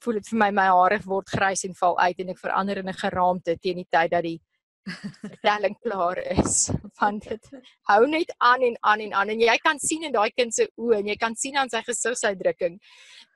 voel 0.00 0.14
dit 0.14 0.28
vir 0.28 0.38
my 0.38 0.50
my 0.50 0.66
hare 0.66 0.98
word 1.04 1.28
grys 1.28 1.64
en 1.64 1.74
val 1.74 1.98
uit 1.98 2.18
en 2.20 2.28
ek 2.28 2.38
verander 2.38 2.78
in 2.78 2.88
'n 2.88 3.02
geraamte 3.04 3.58
teen 3.58 3.76
die 3.76 3.90
tyd 3.90 4.10
dat 4.10 4.22
die 4.22 4.40
vertelling 4.88 5.76
klaar 5.84 6.18
is 6.32 6.70
want 7.00 7.26
dit 7.28 7.50
hou 7.90 8.00
net 8.08 8.32
aan 8.38 8.62
en 8.62 8.76
aan 8.80 9.00
en 9.00 9.12
aan. 9.12 9.32
En 9.34 9.40
jy 9.40 9.56
kan 9.64 9.78
sien 9.80 10.04
in 10.08 10.12
daai 10.12 10.30
kind 10.36 10.54
se 10.54 10.66
oë 10.80 11.00
en 11.00 11.10
jy 11.12 11.16
kan 11.20 11.36
sien 11.36 11.56
aan 11.56 11.70
sy 11.72 11.82
gesigsuitdrukking 11.86 12.78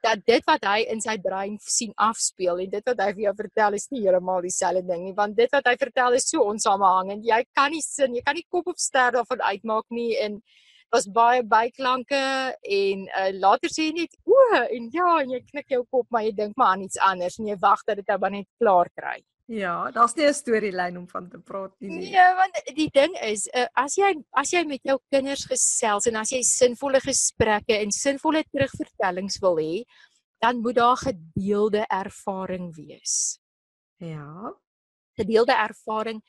dat 0.05 0.25
dit 0.29 0.45
wat 0.49 0.67
hy 0.69 0.83
in 0.93 1.01
sy 1.01 1.17
brein 1.25 1.57
sien 1.65 1.95
afspeel 2.09 2.61
en 2.65 2.75
dit 2.75 2.91
wat 2.91 3.01
hy 3.01 3.13
vir 3.15 3.23
jou 3.29 3.35
vertel 3.39 3.79
is 3.79 3.89
nie 3.93 4.03
heeltemal 4.05 4.45
dieselfde 4.45 4.85
ding 4.91 5.07
nie 5.07 5.15
want 5.17 5.37
dit 5.39 5.57
wat 5.57 5.71
hy 5.71 5.77
vertel 5.81 6.19
is 6.19 6.29
so 6.29 6.45
onsamehangend 6.45 7.25
jy 7.25 7.41
kan 7.57 7.73
nie 7.73 7.81
sin 7.85 8.17
jy 8.19 8.25
kan 8.27 8.37
nie 8.37 8.45
kop 8.53 8.69
op 8.75 8.81
ster 8.81 9.17
daarvan 9.17 9.47
uitmaak 9.49 9.89
nie 9.97 10.13
en 10.27 10.43
was 10.95 11.09
baie 11.11 11.43
byklanke 11.43 12.23
en 12.79 13.07
uh, 13.09 13.31
later 13.45 13.73
sê 13.73 13.89
jy 13.89 13.95
net 14.03 14.19
o 14.31 14.41
en 14.63 14.91
ja 14.95 15.09
en 15.23 15.33
jy 15.35 15.41
knik 15.49 15.73
jou 15.77 15.83
kop 15.91 16.07
maar 16.15 16.27
jy 16.27 16.35
dink 16.43 16.59
maar 16.61 16.75
aan 16.75 16.85
iets 16.87 17.01
anders 17.03 17.39
en 17.41 17.49
jy 17.51 17.57
wag 17.65 17.83
dat 17.89 18.03
dit 18.03 18.13
nou 18.13 18.31
net 18.37 18.51
klaar 18.63 18.91
kry. 19.01 19.19
Ja, 19.47 19.91
daar's 19.91 20.15
nie 20.17 20.25
'n 20.27 20.35
storielyn 20.35 20.97
om 20.97 21.09
van 21.09 21.29
te 21.29 21.39
praat 21.39 21.73
nie. 21.79 21.89
Nee, 21.91 22.11
ja, 22.11 22.35
want 22.35 22.77
die 22.77 22.89
ding 22.91 23.13
is, 23.21 23.47
uh, 23.53 23.67
as 23.75 23.97
jy 23.97 24.25
as 24.31 24.51
jy 24.51 24.65
met 24.65 24.81
jou 24.83 24.99
kinders 25.11 25.45
gesels 25.45 26.07
en 26.07 26.17
as 26.17 26.31
jy 26.31 26.41
sinvolle 26.43 27.01
gesprekke 27.01 27.77
en 27.77 27.93
sinvolle 27.93 28.45
terugvertellings 28.51 29.39
wil 29.41 29.57
hê, 29.57 29.85
dan 30.41 30.61
moet 30.61 30.75
daar 30.75 30.97
gedeelde 30.97 31.85
ervaring 31.89 32.75
wees. 32.75 33.39
Ja. 33.97 34.55
Gedeelde 35.17 35.53
ervaring 35.53 36.23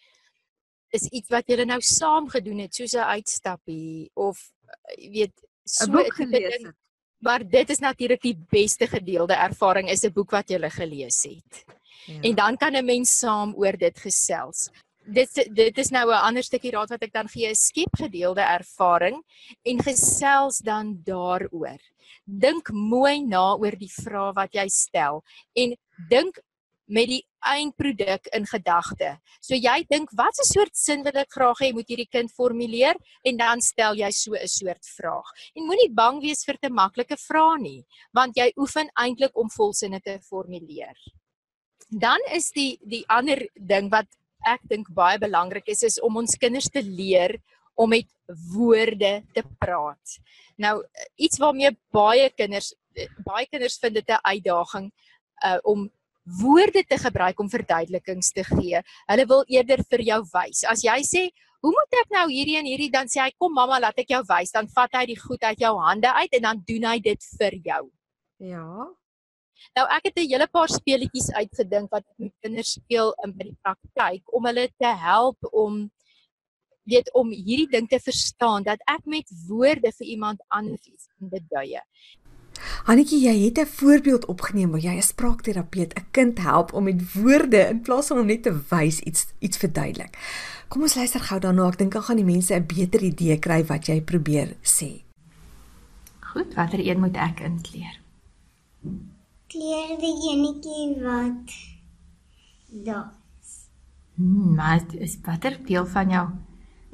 is 0.89 1.07
iets 1.10 1.29
wat 1.29 1.48
julle 1.48 1.65
nou 1.65 1.81
saam 1.81 2.29
gedoen 2.29 2.60
het 2.60 2.75
soos 2.75 2.93
'n 2.93 3.10
uitstappie 3.15 4.12
of 4.13 4.51
eh, 4.67 5.03
jy 5.03 5.12
weet 5.12 5.48
so 5.63 5.86
'n 5.86 5.91
boek 5.91 6.13
gelees 6.13 6.63
het. 6.63 6.75
Maar 7.24 7.48
dit 7.48 7.69
is 7.69 7.79
natuurlik 7.79 8.22
die 8.22 8.38
beste 8.50 8.88
gedeelde 8.88 9.34
ervaring 9.34 9.89
is 9.89 10.03
'n 10.03 10.13
boek 10.13 10.31
wat 10.31 10.50
jy 10.50 10.69
gelees 10.69 11.24
het. 11.24 11.65
Ja. 12.05 12.21
En 12.21 12.35
dan 12.35 12.57
kan 12.57 12.75
'n 12.75 12.85
mens 12.85 13.19
saam 13.19 13.53
oor 13.55 13.77
dit 13.77 13.99
gesels. 13.99 14.69
Dit 15.05 15.29
dit 15.53 15.77
is 15.77 15.89
nou 15.89 16.09
'n 16.09 16.25
ander 16.27 16.43
stukkie 16.43 16.71
raad 16.71 16.89
wat 16.89 17.03
ek 17.03 17.13
dan 17.13 17.27
gee, 17.27 17.55
skep 17.55 17.93
gedeelde 17.97 18.41
ervaring 18.41 19.23
en 19.63 19.83
gesels 19.83 20.57
dan 20.57 21.01
daaroor. 21.03 21.79
Dink 22.25 22.71
mooi 22.71 23.21
na 23.21 23.55
oor 23.55 23.75
die 23.77 23.91
vrae 23.91 24.33
wat 24.33 24.53
jy 24.53 24.67
stel 24.67 25.23
en 25.53 25.75
dink 26.09 26.39
met 26.85 27.09
die 27.09 27.23
eindproduk 27.45 28.29
in 28.35 28.45
gedagte. 28.49 29.15
So 29.41 29.57
jy 29.57 29.85
dink 29.89 30.09
wat 30.17 30.33
'n 30.39 30.45
soort 30.45 30.75
sin 30.77 31.03
wil 31.03 31.17
ek 31.17 31.31
graag 31.31 31.59
hê 31.61 31.73
moet 31.73 31.87
hierdie 31.87 32.09
kind 32.09 32.31
formuleer 32.31 32.95
en 33.23 33.37
dan 33.37 33.61
stel 33.61 33.95
jy 33.95 34.11
so 34.11 34.33
'n 34.33 34.47
soort 34.47 34.85
vraag. 34.97 35.27
En 35.55 35.65
moenie 35.65 35.93
bang 35.93 36.21
wees 36.21 36.43
vir 36.45 36.57
te 36.61 36.69
maklike 36.69 37.17
vrae 37.17 37.59
nie, 37.59 37.85
want 38.13 38.35
jy 38.35 38.51
oefen 38.57 38.89
eintlik 38.95 39.35
om 39.37 39.49
volsinne 39.49 40.01
te 40.01 40.19
formuleer. 40.19 40.95
Dan 41.89 42.19
is 42.33 42.51
die 42.51 42.77
die 42.81 43.03
ander 43.07 43.47
ding 43.55 43.89
wat 43.89 44.07
ek 44.45 44.61
dink 44.69 44.89
baie 44.93 45.19
belangrik 45.19 45.67
is 45.67 45.83
is 45.83 45.99
om 46.01 46.17
ons 46.17 46.37
kinders 46.37 46.69
te 46.69 46.81
leer 46.81 47.37
om 47.75 47.89
met 47.89 48.07
woorde 48.53 49.19
te 49.33 49.43
praat. 49.59 50.17
Nou 50.57 50.79
iets 51.15 51.39
waarmee 51.41 51.75
baie 51.93 52.29
kinders 52.29 52.73
baie 53.25 53.45
kinders 53.51 53.77
vind 53.79 53.95
dit 53.95 54.09
'n 54.09 54.23
uitdaging 54.23 54.91
uh 55.43 55.59
om 55.63 55.89
woorde 56.25 56.83
te 56.83 56.97
gebruik 56.97 57.39
om 57.39 57.49
verduidelikings 57.49 58.31
te 58.31 58.43
gee. 58.43 58.81
Hulle 59.05 59.25
wil 59.25 59.43
eerder 59.47 59.83
vir 59.89 60.01
jou 60.01 60.21
wys. 60.33 60.63
As 60.63 60.81
jy 60.81 60.99
sê, 61.05 61.29
"Hoe 61.61 61.71
moet 61.71 61.99
ek 62.01 62.09
nou 62.09 62.29
hierdie 62.29 62.57
en 62.57 62.65
hierdie?" 62.65 62.91
dan 62.91 63.07
sê 63.07 63.21
hy, 63.21 63.31
"Kom 63.37 63.53
mamma, 63.53 63.79
laat 63.79 63.99
ek 63.99 64.09
jou 64.09 64.23
wys." 64.23 64.51
Dan 64.51 64.67
vat 64.67 64.89
hy 64.93 65.05
die 65.05 65.19
goed 65.19 65.43
uit 65.43 65.59
jou 65.59 65.77
hande 65.77 66.13
uit 66.13 66.33
en 66.33 66.41
dan 66.41 66.63
doen 66.65 66.83
hy 66.83 66.99
dit 66.99 67.23
vir 67.39 67.51
jou. 67.63 67.91
Ja. 68.39 68.87
Nou 69.75 69.88
ek 69.97 70.09
het 70.09 70.17
'n 70.17 70.29
hele 70.29 70.47
paar 70.47 70.69
speletjies 70.69 71.31
uitgedink 71.31 71.91
wat 71.91 72.03
met 72.17 72.33
kinders 72.41 72.71
speel 72.71 73.13
in 73.24 73.31
by 73.38 73.43
die 73.43 73.57
praktyk 73.62 74.24
om 74.33 74.45
hulle 74.45 74.69
te 74.77 74.91
help 74.95 75.38
om 75.51 75.91
weet 76.83 77.13
om 77.13 77.31
hierdie 77.31 77.69
ding 77.69 77.88
te 77.89 78.00
verstaan 78.00 78.63
dat 78.63 78.81
ek 78.85 79.05
met 79.05 79.31
woorde 79.47 79.91
vir 79.91 80.07
iemand 80.07 80.43
anders 80.47 80.85
iets 80.85 81.07
kan 81.17 81.29
beduie. 81.29 81.81
Hannetjie, 82.85 83.19
jy 83.19 83.45
het 83.45 83.57
'n 83.59 83.65
voorbeeld 83.65 84.25
opgeneem 84.25 84.71
waar 84.71 84.79
jy 84.79 84.95
'n 84.95 85.01
spraakterapeut 85.01 85.93
'n 85.93 86.07
kind 86.12 86.38
help 86.38 86.74
om 86.74 86.83
met 86.83 87.13
woorde 87.13 87.67
in 87.69 87.81
plaas 87.81 88.07
van 88.07 88.19
om 88.19 88.25
net 88.25 88.43
te 88.43 88.53
wys 88.69 89.00
iets 89.00 89.33
iets 89.39 89.57
verduidelik. 89.57 90.17
Kom 90.67 90.81
ons 90.81 90.95
luister 90.95 91.19
gou 91.19 91.39
daarna. 91.39 91.67
Ek 91.67 91.77
dink 91.77 91.91
dan 91.91 92.03
gaan 92.03 92.15
die 92.15 92.25
mense 92.25 92.53
'n 92.53 92.65
beter 92.65 93.01
idee 93.01 93.39
kry 93.39 93.65
wat 93.65 93.85
jy 93.88 94.01
probeer 94.01 94.55
sê. 94.62 95.03
Goed, 96.19 96.53
watter 96.53 96.79
een 96.79 97.00
moet 97.00 97.17
ek 97.17 97.39
inkleer? 97.39 98.00
Kleer 99.55 99.93
die 100.01 100.15
enetjie 100.33 100.88
wat 101.00 101.53
daar 102.83 103.13
is. 103.39 103.53
Hmm, 104.15 104.55
maar 104.55 104.81
is 105.00 105.15
watter 105.24 105.55
deel 105.63 105.85
van 105.88 106.09
jou 106.12 106.25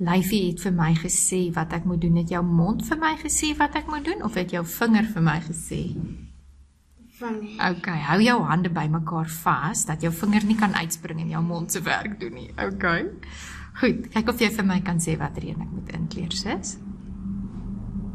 Lyfie 0.01 0.47
het 0.47 0.61
vir 0.61 0.73
my 0.73 0.91
gesê 0.97 1.39
wat 1.53 1.73
ek 1.77 1.85
moet 1.89 2.01
doen. 2.01 2.19
Het 2.21 2.35
jou 2.35 2.41
mond 2.45 2.81
vir 2.85 2.97
my 3.01 3.11
gesê 3.21 3.51
wat 3.57 3.75
ek 3.77 3.89
moet 3.89 4.05
doen 4.05 4.21
of 4.25 4.37
het 4.37 4.53
jou 4.53 4.61
vinger 4.65 5.09
vir 5.13 5.25
my 5.25 5.35
gesê? 5.45 5.81
Vinger. 7.19 7.57
Okay, 7.67 7.99
hou 8.07 8.17
jou 8.25 8.37
hande 8.49 8.69
bymekaar 8.73 9.29
vas 9.41 9.85
dat 9.89 10.01
jou 10.01 10.13
vinger 10.21 10.45
nie 10.49 10.57
kan 10.57 10.73
uitspring 10.73 11.21
en 11.21 11.33
jou 11.35 11.43
mond 11.45 11.73
se 11.73 11.81
werk 11.85 12.17
doen 12.21 12.33
nie. 12.33 12.49
Okay. 12.57 13.07
Goed, 13.81 14.09
kyk 14.13 14.33
of 14.33 14.41
jy 14.41 14.49
vir 14.57 14.69
my 14.69 14.81
kan 14.85 15.01
sê 15.01 15.17
watter 15.21 15.45
een 15.49 15.61
ek 15.65 15.73
moet 15.73 15.93
inkleer, 15.97 16.33
sis. 16.33 16.77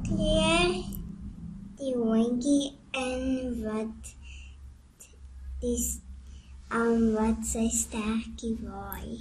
Kleer 0.07 0.77
die 1.79 1.95
hondjie 1.95 2.75
in 2.95 3.63
wat 3.63 4.16
dis 5.67 5.87
um 6.71 7.13
wat 7.17 7.45
sy 7.47 7.67
sterkie 7.73 8.57
waai. 8.63 9.19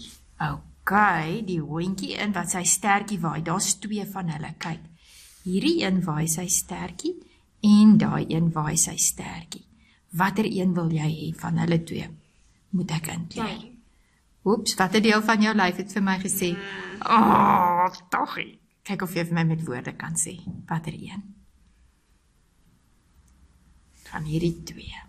Okay, 0.86 1.42
die 1.48 1.62
hondjie 1.62 2.14
in 2.22 2.34
wat 2.36 2.52
sy 2.54 2.62
stertjie 2.70 3.18
waai. 3.22 3.42
Daar's 3.46 3.72
twee 3.82 4.06
van 4.06 4.30
hulle. 4.30 4.52
Kyk. 4.62 4.84
Hierdie 5.46 5.80
een 5.82 6.02
waai 6.06 6.28
sy 6.30 6.46
stertjie 6.52 7.16
en 7.66 7.96
daai 8.02 8.26
een 8.30 8.52
waai 8.54 8.76
sy 8.78 8.94
stertjie. 9.02 9.64
Watter 10.16 10.46
een 10.46 10.76
wil 10.78 10.92
jy 10.94 11.08
hê 11.10 11.32
van 11.40 11.58
hulle 11.62 11.80
twee? 11.84 12.10
Moet 12.78 12.94
ek 13.00 13.10
inkleer? 13.16 13.66
Oeps, 14.46 14.76
watter 14.78 15.02
deel 15.02 15.24
van 15.26 15.42
jou 15.42 15.56
lyf 15.58 15.82
het 15.82 15.96
vir 15.98 16.06
my 16.06 16.20
gesê? 16.22 16.52
Ag, 17.02 17.18
oh, 17.18 18.06
toggie. 18.14 18.52
Kyk 18.86 19.08
of 19.08 19.18
jy 19.18 19.26
vir 19.26 19.40
my 19.40 19.48
met 19.56 19.66
woorde 19.66 19.96
kan 19.98 20.14
sê. 20.22 20.38
Watter 20.70 20.94
een? 20.94 21.26
Van 24.12 24.30
hierdie 24.30 24.54
twee. 24.70 25.02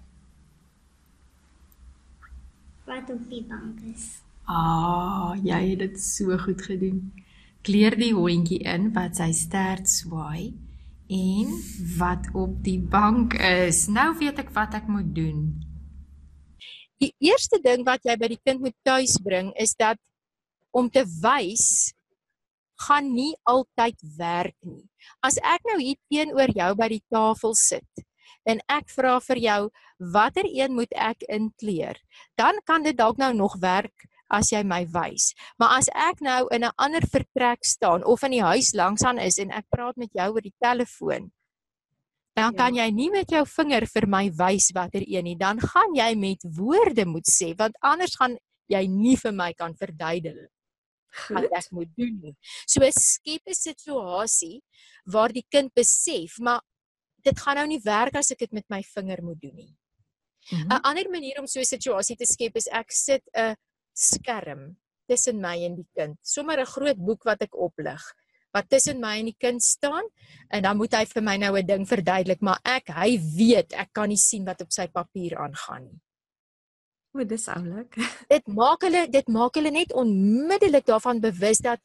Wat 2.87 3.11
op 3.11 3.23
die 3.31 3.43
bank 3.43 3.81
is. 3.91 4.05
Ah, 4.47 5.35
jy 5.43 5.59
het 5.73 5.81
dit 5.83 5.97
so 5.99 6.37
goed 6.39 6.63
gedoen. 6.63 7.01
Kleer 7.67 7.97
die 7.99 8.13
hondjie 8.15 8.61
in 8.63 8.93
wat 8.95 9.19
sy 9.19 9.33
stert 9.35 9.91
swaai 9.91 10.55
en 11.11 11.51
wat 11.99 12.29
op 12.35 12.61
die 12.63 12.79
bank 12.79 13.35
is. 13.43 13.87
Nou 13.91 14.13
weet 14.21 14.39
ek 14.45 14.55
wat 14.55 14.79
ek 14.79 14.87
moet 14.87 15.11
doen. 15.15 15.49
Die 17.03 17.11
eerste 17.19 17.59
ding 17.63 17.83
wat 17.87 18.07
jy 18.07 18.15
by 18.23 18.31
die 18.37 18.41
kind 18.47 18.63
moet 18.63 18.77
tuisbring 18.87 19.51
is 19.59 19.75
dat 19.75 19.99
om 20.71 20.87
te 20.91 21.03
wys 21.23 21.91
gaan 22.87 23.11
nie 23.17 23.33
altyd 23.51 23.99
werk 24.15 24.57
nie. 24.63 24.85
As 25.27 25.41
ek 25.43 25.67
nou 25.67 25.81
hier 25.83 25.99
teenoor 26.07 26.55
jou 26.55 26.71
by 26.79 26.93
die 26.95 27.05
tafel 27.11 27.59
sit 27.59 28.07
en 28.47 28.61
ek 28.71 28.91
vra 28.95 29.19
vir 29.29 29.41
jou 29.43 29.61
watter 30.15 30.47
een 30.47 30.75
moet 30.75 30.93
ek 30.95 31.25
inkleer, 31.29 31.99
dan 32.39 32.61
kan 32.65 32.87
dit 32.87 32.97
dalk 32.97 33.19
nou 33.19 33.33
nog 33.35 33.59
werk 33.61 34.07
as 34.33 34.51
jy 34.51 34.63
my 34.67 34.83
wys. 34.91 35.33
Maar 35.59 35.79
as 35.79 35.89
ek 35.95 36.21
nou 36.21 36.47
in 36.55 36.65
'n 36.65 36.75
ander 36.79 37.03
vertrek 37.07 37.65
staan 37.65 38.05
of 38.05 38.23
in 38.23 38.31
die 38.31 38.43
huis 38.43 38.75
langs 38.75 39.05
aan 39.05 39.19
is 39.19 39.39
en 39.39 39.51
ek 39.51 39.67
praat 39.71 39.97
met 39.97 40.11
jou 40.13 40.33
oor 40.35 40.43
die 40.43 40.57
telefoon, 40.59 41.31
dan 42.37 42.53
ja. 42.53 42.59
kan 42.59 42.75
jy 42.75 42.91
nie 42.91 43.11
met 43.11 43.31
jou 43.31 43.45
vinger 43.47 43.87
vir 43.87 44.07
my 44.07 44.31
wys 44.31 44.71
watter 44.75 45.03
een 45.07 45.25
nie. 45.25 45.37
Dan 45.37 45.61
gaan 45.61 45.95
jy 45.95 46.15
met 46.15 46.45
woorde 46.59 47.07
moet 47.07 47.27
sê 47.27 47.55
want 47.57 47.75
anders 47.81 48.17
gaan 48.17 48.37
jy 48.69 48.87
nie 48.87 49.17
vir 49.17 49.33
my 49.33 49.53
kan 49.53 49.75
verduidelik 49.75 50.53
wat 51.33 51.49
ek 51.57 51.71
moet 51.73 51.89
doen 51.97 52.21
nie. 52.21 52.35
So 52.67 52.85
skep 52.93 53.43
'n 53.49 53.55
situasie 53.55 54.61
waar 55.07 55.33
die 55.33 55.47
kind 55.49 55.73
besef, 55.75 56.39
maar 56.39 56.61
dit 57.27 57.43
gaan 57.43 57.59
nou 57.61 57.67
nie 57.67 57.83
werk 57.85 58.17
as 58.19 58.33
ek 58.35 58.47
dit 58.47 58.57
met 58.57 58.67
my 58.73 58.83
vinger 58.95 59.23
moet 59.23 59.41
doen 59.43 59.57
nie. 59.57 59.73
'n 59.73 60.57
mm 60.57 60.63
-hmm. 60.63 60.81
ander 60.83 61.11
manier 61.11 61.39
om 61.41 61.47
so 61.47 61.61
'n 61.61 61.73
situasie 61.75 62.17
te 62.17 62.27
skep 62.27 62.57
is 62.57 62.69
ek 62.71 62.93
sit 62.93 63.23
'n 63.35 63.57
skerm 63.93 64.77
tussen 65.07 65.41
my 65.41 65.57
en 65.65 65.75
die 65.75 65.89
kind. 65.95 66.19
Sommige 66.23 66.61
'n 66.61 66.73
groot 66.77 66.99
boek 66.99 67.23
wat 67.25 67.43
ek 67.43 67.55
oplig 67.55 68.03
wat 68.57 68.71
tussen 68.73 69.01
my 69.01 69.19
en 69.21 69.29
die 69.31 69.37
kind 69.39 69.63
staan 69.63 70.07
en 70.49 70.65
dan 70.65 70.79
moet 70.81 70.95
hy 70.97 71.05
vir 71.11 71.23
my 71.23 71.37
nou 71.37 71.53
'n 71.59 71.67
ding 71.67 71.85
verduidelik, 71.89 72.41
maar 72.41 72.61
ek 72.65 72.89
hy 72.89 73.19
weet 73.37 73.73
ek 73.73 73.93
kan 73.93 74.09
nie 74.09 74.21
sien 74.21 74.45
wat 74.45 74.61
op 74.65 74.73
sy 74.73 74.87
papier 74.89 75.37
aangaan 75.37 75.85
nie. 75.85 76.01
O, 77.17 77.25
dis 77.25 77.49
oulik. 77.49 77.97
dit 78.35 78.47
maak 78.47 78.83
hulle 78.83 79.07
dit 79.09 79.29
maak 79.29 79.55
hulle 79.57 79.71
net 79.71 79.93
onmiddellik 79.93 80.87
daarvan 80.87 81.21
bewus 81.21 81.59
dat 81.59 81.81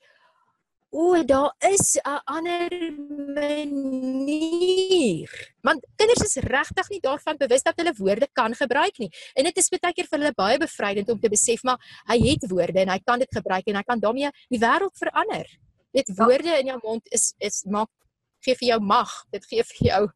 o, 0.92 1.24
daar 1.24 1.56
is 1.60 1.98
'n 2.04 2.22
ander 2.24 2.94
manier. 3.34 5.30
Want 5.62 5.88
kinders 5.96 6.22
is 6.24 6.36
regtig 6.36 6.90
nie 6.90 7.00
daarvan 7.00 7.38
bewus 7.38 7.64
dat 7.64 7.78
hulle 7.78 7.94
woorde 7.98 8.28
kan 8.34 8.56
gebruik 8.56 8.98
nie. 8.98 9.12
En 9.34 9.44
dit 9.44 9.58
is 9.58 9.70
baie 9.70 9.94
keer 9.94 10.08
vir 10.08 10.20
hulle 10.20 10.34
baie 10.36 10.58
bevrydend 10.58 11.10
om 11.10 11.20
te 11.20 11.30
besef 11.30 11.64
maar 11.64 11.80
hy 12.08 12.18
het 12.30 12.50
woorde 12.50 12.80
en 12.80 12.90
hy 12.90 13.00
kan 13.00 13.20
dit 13.20 13.32
gebruik 13.32 13.68
en 13.68 13.76
hy 13.76 13.84
kan 13.84 14.00
daarmee 14.00 14.30
die 14.50 14.60
wêreld 14.60 14.98
verander. 14.98 15.48
Dit 15.92 16.08
ja. 16.08 16.14
woorde 16.26 16.60
in 16.60 16.66
jou 16.66 16.80
mond 16.84 17.08
is 17.12 17.34
is 17.40 17.64
maak 17.64 17.90
gee 18.42 18.56
vir 18.56 18.68
jou 18.68 18.80
mag. 18.80 19.26
Dit 19.32 19.46
gee 19.46 19.64
vir 19.64 19.88
jou 19.88 20.10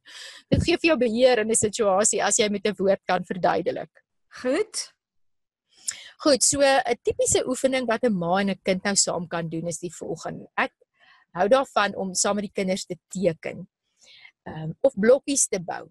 dit 0.50 0.64
gee 0.64 0.78
vir 0.78 0.88
jou 0.90 0.98
beheer 0.98 1.40
in 1.40 1.50
'n 1.52 1.56
situasie 1.56 2.24
as 2.24 2.38
jy 2.38 2.50
met 2.50 2.66
'n 2.68 2.76
woord 2.78 3.02
kan 3.06 3.24
verduidelik. 3.24 3.90
Goed. 4.42 4.95
Goed, 6.26 6.42
so 6.42 6.58
'n 6.58 6.98
tipiese 7.06 7.46
oefening 7.46 7.86
wat 7.86 8.04
'n 8.04 8.18
ma 8.22 8.40
en 8.42 8.50
'n 8.50 8.62
kind 8.66 8.82
nou 8.84 8.96
saam 8.96 9.28
kan 9.28 9.46
doen 9.50 9.68
is 9.68 9.78
die 9.78 9.94
volgende. 9.94 10.48
Ek 10.58 10.74
hou 11.38 11.48
daarvan 11.48 11.94
om 11.96 12.16
saam 12.16 12.36
met 12.36 12.46
die 12.50 12.58
kinders 12.60 12.86
te 12.86 12.98
teken. 13.14 13.68
Ehm 14.48 14.64
um, 14.64 14.72
of 14.82 14.94
blokkies 14.98 15.46
te 15.48 15.60
bou. 15.60 15.84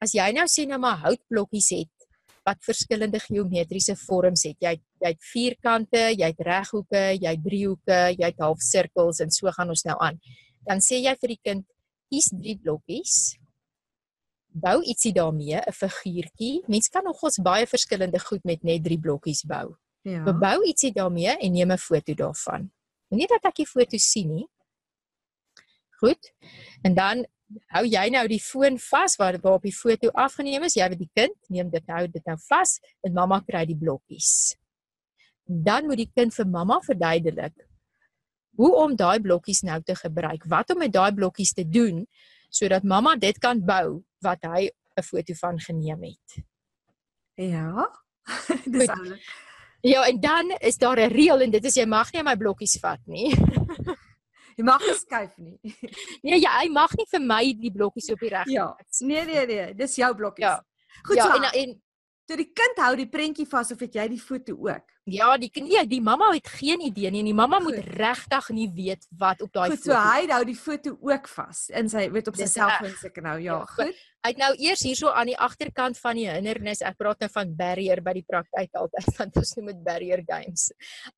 As 0.00 0.14
jy 0.16 0.32
nou 0.32 0.46
sê 0.48 0.64
nou 0.66 0.78
maar 0.78 0.96
houtblokkies 1.04 1.68
het 1.76 1.96
wat 2.46 2.64
verskillende 2.64 3.20
geometriese 3.20 3.96
vorms 4.06 4.42
het. 4.48 4.56
Jy 4.60 4.80
jy 5.02 5.08
het 5.12 5.22
vierkante, 5.32 6.02
jy 6.20 6.28
het 6.32 6.40
reghoeke, 6.40 7.04
jy 7.20 7.30
het 7.36 7.44
driehoeke, 7.44 8.00
jy 8.20 8.26
het 8.32 8.40
halfsirkels 8.40 9.20
en 9.20 9.30
so 9.30 9.50
gaan 9.50 9.68
ons 9.68 9.84
nou 9.84 9.96
aan. 10.00 10.16
Dan 10.64 10.80
sê 10.80 11.04
jy 11.04 11.14
vir 11.20 11.28
die 11.28 11.42
kind, 11.44 11.66
kies 12.08 12.32
drie 12.32 12.56
blokkies. 12.56 13.36
Bou 14.52 14.82
ietsie 14.84 15.12
daarmee, 15.12 15.60
'n 15.60 15.72
figuurtjie. 15.72 16.62
Mens 16.66 16.88
kan 16.88 17.04
nogals 17.04 17.38
baie 17.38 17.66
verskillende 17.66 18.18
goed 18.18 18.44
met 18.44 18.62
net 18.62 18.84
drie 18.84 18.98
blokkies 18.98 19.44
bou. 19.44 19.76
Ja. 20.02 20.32
Bou 20.32 20.64
ietsie 20.66 20.92
daarmee 20.92 21.36
en 21.38 21.52
neem 21.52 21.72
'n 21.72 21.78
foto 21.78 22.14
daarvan. 22.14 22.70
Nie 23.08 23.26
dat 23.26 23.44
ek 23.44 23.54
die 23.54 23.66
foto 23.66 23.96
sien 23.96 24.34
nie. 24.34 24.48
Goed. 26.00 26.32
En 26.82 26.94
dan 26.94 27.26
hou 27.66 27.84
jy 27.86 28.08
nou 28.08 28.26
die 28.28 28.40
foon 28.40 28.78
vas 28.78 29.16
waar 29.16 29.38
waar 29.40 29.58
op 29.58 29.62
die 29.62 29.74
foto 29.76 30.08
afgeneem 30.08 30.62
is. 30.62 30.74
Jy 30.74 30.88
weet 30.88 30.98
die 30.98 31.10
kind, 31.14 31.36
neem 31.48 31.70
dit 31.70 31.86
nou 31.86 32.06
dit 32.08 32.24
nou 32.26 32.36
vas 32.48 32.80
en 33.02 33.12
mamma 33.12 33.40
kry 33.40 33.64
die 33.66 33.76
blokkies. 33.76 34.56
Dan 35.44 35.86
moet 35.86 35.96
die 35.96 36.10
kind 36.14 36.34
vir 36.34 36.46
mamma 36.46 36.80
verduidelik 36.80 37.68
hoe 38.60 38.74
om 38.76 38.96
daai 38.96 39.20
blokkies 39.20 39.62
nou 39.62 39.80
te 39.82 39.94
gebruik. 39.96 40.44
Wat 40.44 40.70
om 40.70 40.78
met 40.78 40.92
daai 40.92 41.12
blokkies 41.14 41.52
te 41.52 41.64
doen 41.68 42.06
sodat 42.52 42.84
mamma 42.84 43.16
dit 43.16 43.38
kan 43.38 43.60
bou 43.64 44.02
wat 44.22 44.42
hy 44.42 44.70
'n 44.96 45.02
foto 45.02 45.34
van 45.34 45.60
geneem 45.60 46.02
het. 46.02 46.44
Ja. 47.34 47.88
Dis 48.64 48.90
Ja, 49.82 50.06
en 50.06 50.20
dan 50.20 50.50
is 50.58 50.78
daar 50.78 50.98
'n 51.00 51.10
reël 51.10 51.40
en 51.40 51.50
dit 51.50 51.64
is 51.64 51.74
jy 51.74 51.86
mag 51.86 52.12
nie 52.12 52.22
my 52.22 52.36
blokkies 52.36 52.78
vat 52.80 53.00
nie. 53.06 53.34
Jy 54.56 54.64
mag 54.64 54.82
geskuif 54.84 55.36
nie. 55.36 55.58
Nee, 56.22 56.38
ja, 56.40 56.58
hy 56.60 56.68
mag 56.68 56.92
nie 56.96 57.06
vir 57.10 57.20
my 57.20 57.54
die 57.58 57.72
blokkies 57.72 58.10
op 58.12 58.20
die 58.20 58.28
reg. 58.28 58.46
Ja. 58.46 58.76
Nee, 59.00 59.24
nee, 59.24 59.46
nee, 59.46 59.74
dis 59.74 59.96
jou 59.96 60.14
blokkies. 60.14 60.44
Ja. 60.44 60.64
Goed 61.02 61.16
ja, 61.16 61.26
so. 61.26 61.42
En 61.42 61.44
en 61.52 61.81
toe 62.26 62.38
die 62.38 62.50
kind 62.54 62.80
hou 62.84 62.94
die 62.96 63.08
prentjie 63.10 63.46
vas 63.48 63.72
of 63.74 63.80
het 63.82 63.94
jy 63.98 64.08
die 64.12 64.20
foto 64.20 64.54
ook? 64.54 64.92
Ja, 65.10 65.32
die 65.34 65.50
nee, 65.58 65.80
die 65.90 66.00
mamma 66.00 66.28
het 66.30 66.46
geen 66.46 66.80
idee 66.86 67.10
nie 67.10 67.24
en 67.24 67.28
die 67.32 67.34
mamma 67.34 67.58
moet 67.58 67.80
regtig 67.98 68.48
nie 68.54 68.68
weet 68.70 69.08
wat 69.18 69.42
op 69.42 69.50
daai 69.50 69.72
foto. 69.72 69.80
Goed, 69.80 69.88
so 69.88 69.98
hy 69.98 70.28
hou 70.30 70.42
die 70.46 70.54
foto 70.54 70.92
ook 70.94 71.26
vas 71.32 71.64
in 71.74 71.90
sy 71.90 72.04
weet 72.14 72.30
op 72.30 72.38
sy 72.38 72.46
selfoon 72.46 72.94
seker 73.00 73.26
nou. 73.26 73.34
Ja, 73.42 73.58
ja 73.58 73.66
goed. 73.72 73.98
Hy 74.22 74.30
het 74.30 74.38
nou 74.38 74.52
eers 74.62 74.84
hierso 74.86 75.10
aan 75.10 75.32
die 75.32 75.38
agterkant 75.48 75.98
van 75.98 76.20
die 76.20 76.28
hindernis. 76.30 76.84
Ek 76.86 76.94
praat 77.00 77.24
nou 77.24 77.32
van 77.34 77.54
barrier 77.58 77.98
by 78.06 78.14
die 78.20 78.26
praktyk 78.28 78.78
altyd 78.78 79.10
want 79.18 79.42
ons 79.42 79.54
noem 79.58 79.72
dit 79.72 79.84
barrier 79.90 80.22
games. 80.28 80.68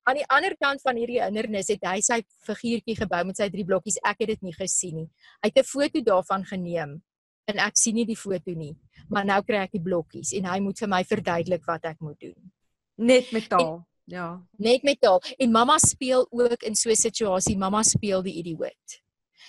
Aan 0.09 0.23
die 0.23 0.29
ander 0.33 0.57
kant 0.57 0.81
van 0.87 0.97
hierdie 0.97 1.21
hindernis 1.21 1.69
het 1.75 1.85
hy 1.85 1.99
sy 2.01 2.23
figuurtjie 2.49 2.97
gebou 3.05 3.21
met 3.29 3.43
sy 3.43 3.53
drie 3.53 3.69
blokkies. 3.69 4.01
Ek 4.01 4.25
het 4.25 4.33
dit 4.33 4.49
nie 4.49 4.57
gesien 4.57 5.03
nie. 5.03 5.11
Hy 5.45 5.53
het 5.53 5.61
'n 5.61 5.69
foto 5.69 6.01
daarvan 6.01 6.49
geneem 6.49 7.03
en 7.51 7.61
ek 7.61 7.77
sien 7.77 7.95
nie 7.95 8.07
die 8.09 8.19
foto 8.19 8.55
nie. 8.57 8.75
Maar 9.13 9.27
nou 9.29 9.41
kry 9.45 9.65
ek 9.65 9.75
die 9.77 9.83
blokkies 9.85 10.33
en 10.39 10.49
hy 10.49 10.61
moet 10.65 10.79
vir 10.81 10.89
my 10.89 11.03
verduidelik 11.05 11.67
wat 11.69 11.85
ek 11.85 12.01
moet 12.01 12.19
doen. 12.21 12.53
Net 12.97 13.33
met 13.33 13.49
taal. 13.51 13.83
En, 13.83 13.85
ja. 14.11 14.29
Net 14.59 14.85
met 14.87 15.01
taal. 15.01 15.21
En 15.39 15.53
mamma 15.53 15.79
speel 15.83 16.27
ook 16.31 16.63
in 16.63 16.75
so 16.75 16.91
'n 16.91 16.97
situasie. 16.97 17.57
Mamma 17.59 17.83
speel 17.83 18.23
die 18.23 18.39
idioot. 18.39 19.01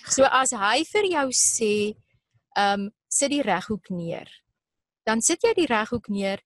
So 0.08 0.24
as 0.24 0.50
hy 0.50 0.84
vir 0.84 1.04
jou 1.04 1.28
sê, 1.32 1.96
ehm 2.56 2.80
um, 2.80 2.90
sit 3.08 3.30
die 3.30 3.42
reghoek 3.42 3.88
neer. 3.90 4.28
Dan 5.06 5.22
sit 5.22 5.42
jy 5.42 5.54
die 5.54 5.66
reghoek 5.66 6.08
neer 6.08 6.42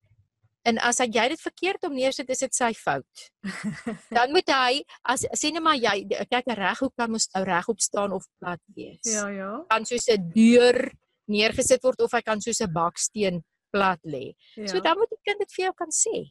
en 0.69 0.79
as 0.85 1.01
hy 1.01 1.07
jy 1.09 1.29
dit 1.33 1.41
verkeerd 1.41 1.87
om 1.89 1.95
neersit, 1.97 2.29
is 2.31 2.43
dit 2.45 2.55
sy 2.55 2.73
fout. 2.77 3.31
Dan 4.17 4.35
moet 4.35 4.51
hy 4.53 4.83
as 5.09 5.25
sê 5.41 5.53
net 5.55 5.65
maar 5.65 5.79
jy 5.81 6.05
kyk 6.29 6.47
'n 6.47 6.59
reghoek 6.59 6.95
kan 6.97 7.11
mos 7.11 7.29
nou 7.35 7.45
regop 7.45 7.81
staan 7.81 8.13
of 8.13 8.29
plat 8.39 8.61
wees. 8.77 9.07
Ja, 9.09 9.29
ja. 9.29 9.65
Kan 9.71 9.85
soos 9.89 10.09
'n 10.09 10.31
deur 10.35 10.93
neergesit 11.31 11.83
word 11.87 12.03
of 12.05 12.13
hy 12.17 12.23
kan 12.27 12.43
soos 12.43 12.61
'n 12.61 12.73
baksteen 12.73 13.41
plat 13.71 14.01
lê. 14.05 14.35
Ja. 14.57 14.67
So 14.67 14.81
dan 14.81 14.99
moet 14.99 15.11
die 15.11 15.23
kind 15.25 15.39
dit 15.39 15.53
vir 15.57 15.65
jou 15.67 15.75
kan 15.79 15.91
sê. 15.95 16.31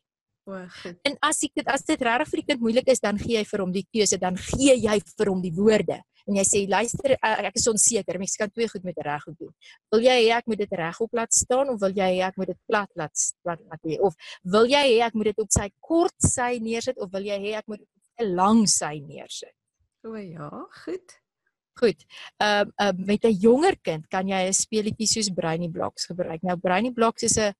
O, 0.50 0.58
goed. 0.82 0.98
En 1.06 1.16
as 1.22 1.44
ek 1.44 1.64
as 1.68 1.84
dit 1.86 2.02
regtig 2.02 2.30
vir 2.30 2.40
die 2.42 2.48
kind 2.52 2.62
moeilik 2.62 2.88
is, 2.90 3.00
dan 3.00 3.18
gee 3.18 3.38
jy 3.38 3.46
vir 3.46 3.60
hom 3.60 3.72
die 3.72 3.88
keuse, 3.94 4.18
dan 4.18 4.36
gee 4.36 4.76
jy 4.76 4.98
vir 5.18 5.28
hom 5.30 5.42
die 5.42 5.54
woorde 5.54 6.02
en 6.30 6.38
jy 6.38 6.46
sê 6.48 6.62
luister 6.70 7.16
eh, 7.16 7.48
ek 7.50 7.58
is 7.60 7.68
onseker 7.72 8.20
mens 8.22 8.38
kan 8.40 8.52
twee 8.54 8.70
goed 8.72 8.86
met 8.88 9.00
reg 9.06 9.26
doen 9.40 9.54
wil 9.94 10.04
jy 10.06 10.18
hê 10.24 10.28
ek 10.38 10.50
moet 10.52 10.62
dit 10.64 10.76
reg 10.82 11.00
op 11.06 11.16
laat 11.20 11.36
staan 11.36 11.72
of 11.74 11.80
wil 11.84 11.96
jy 12.02 12.10
hê 12.16 12.26
ek 12.28 12.38
moet 12.42 12.52
dit 12.54 12.60
plat 12.70 12.92
laat 13.02 13.26
plat 13.46 13.64
laat 13.72 13.88
hê 13.90 14.00
of 14.10 14.18
wil 14.56 14.70
jy 14.70 14.84
hê 14.92 15.00
ek 15.08 15.18
moet 15.18 15.32
dit 15.32 15.42
op 15.46 15.56
sy 15.56 15.70
kort 15.92 16.30
sy 16.34 16.52
neersit 16.66 17.00
of 17.02 17.12
wil 17.16 17.26
jy 17.32 17.40
hê 17.48 17.56
ek 17.62 17.72
moet 17.72 17.82
dit 17.82 17.90
op 17.90 18.26
'n 18.26 18.36
lang 18.42 18.62
sy 18.68 18.94
neersit 19.06 19.56
o 20.06 20.16
ja 20.16 20.52
goed 20.84 21.18
goed 21.82 22.06
ehm 22.38 22.70
uh, 22.80 22.90
uh, 22.90 22.94
met 22.98 23.26
'n 23.26 23.40
jonger 23.40 23.76
kind 23.82 24.08
kan 24.08 24.28
jy 24.28 24.48
'n 24.48 24.54
speletjie 24.54 25.08
soos 25.08 25.30
brainy 25.34 25.70
blocks 25.70 26.06
gebruik 26.06 26.42
nou 26.44 26.58
brainy 26.58 26.92
blocks 26.92 27.24
is 27.24 27.38
'n 27.38 27.54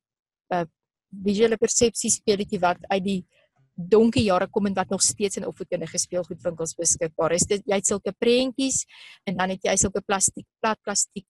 visuele 1.26 1.58
persepsie 1.58 2.12
speletjie 2.14 2.60
wat 2.60 2.78
uit 2.90 3.04
die 3.04 3.22
donkie 3.80 4.26
jare 4.26 4.50
kom 4.52 4.68
en 4.68 4.76
wat 4.76 4.92
nog 4.92 5.02
steeds 5.02 5.40
in 5.40 5.48
opvoedkundige 5.48 5.98
speelgoedwinkels 5.98 6.76
beskikbaar 6.76 7.36
is. 7.38 7.48
Dit 7.48 7.64
jy 7.66 7.80
het 7.80 7.88
sulke 7.88 8.12
prentjies 8.12 8.84
en 9.30 9.38
dan 9.40 9.54
het 9.56 9.64
jy 9.64 9.76
sulke 9.80 10.04
plastiek, 10.06 10.48
plat 10.60 10.80
plastiek 10.84 11.28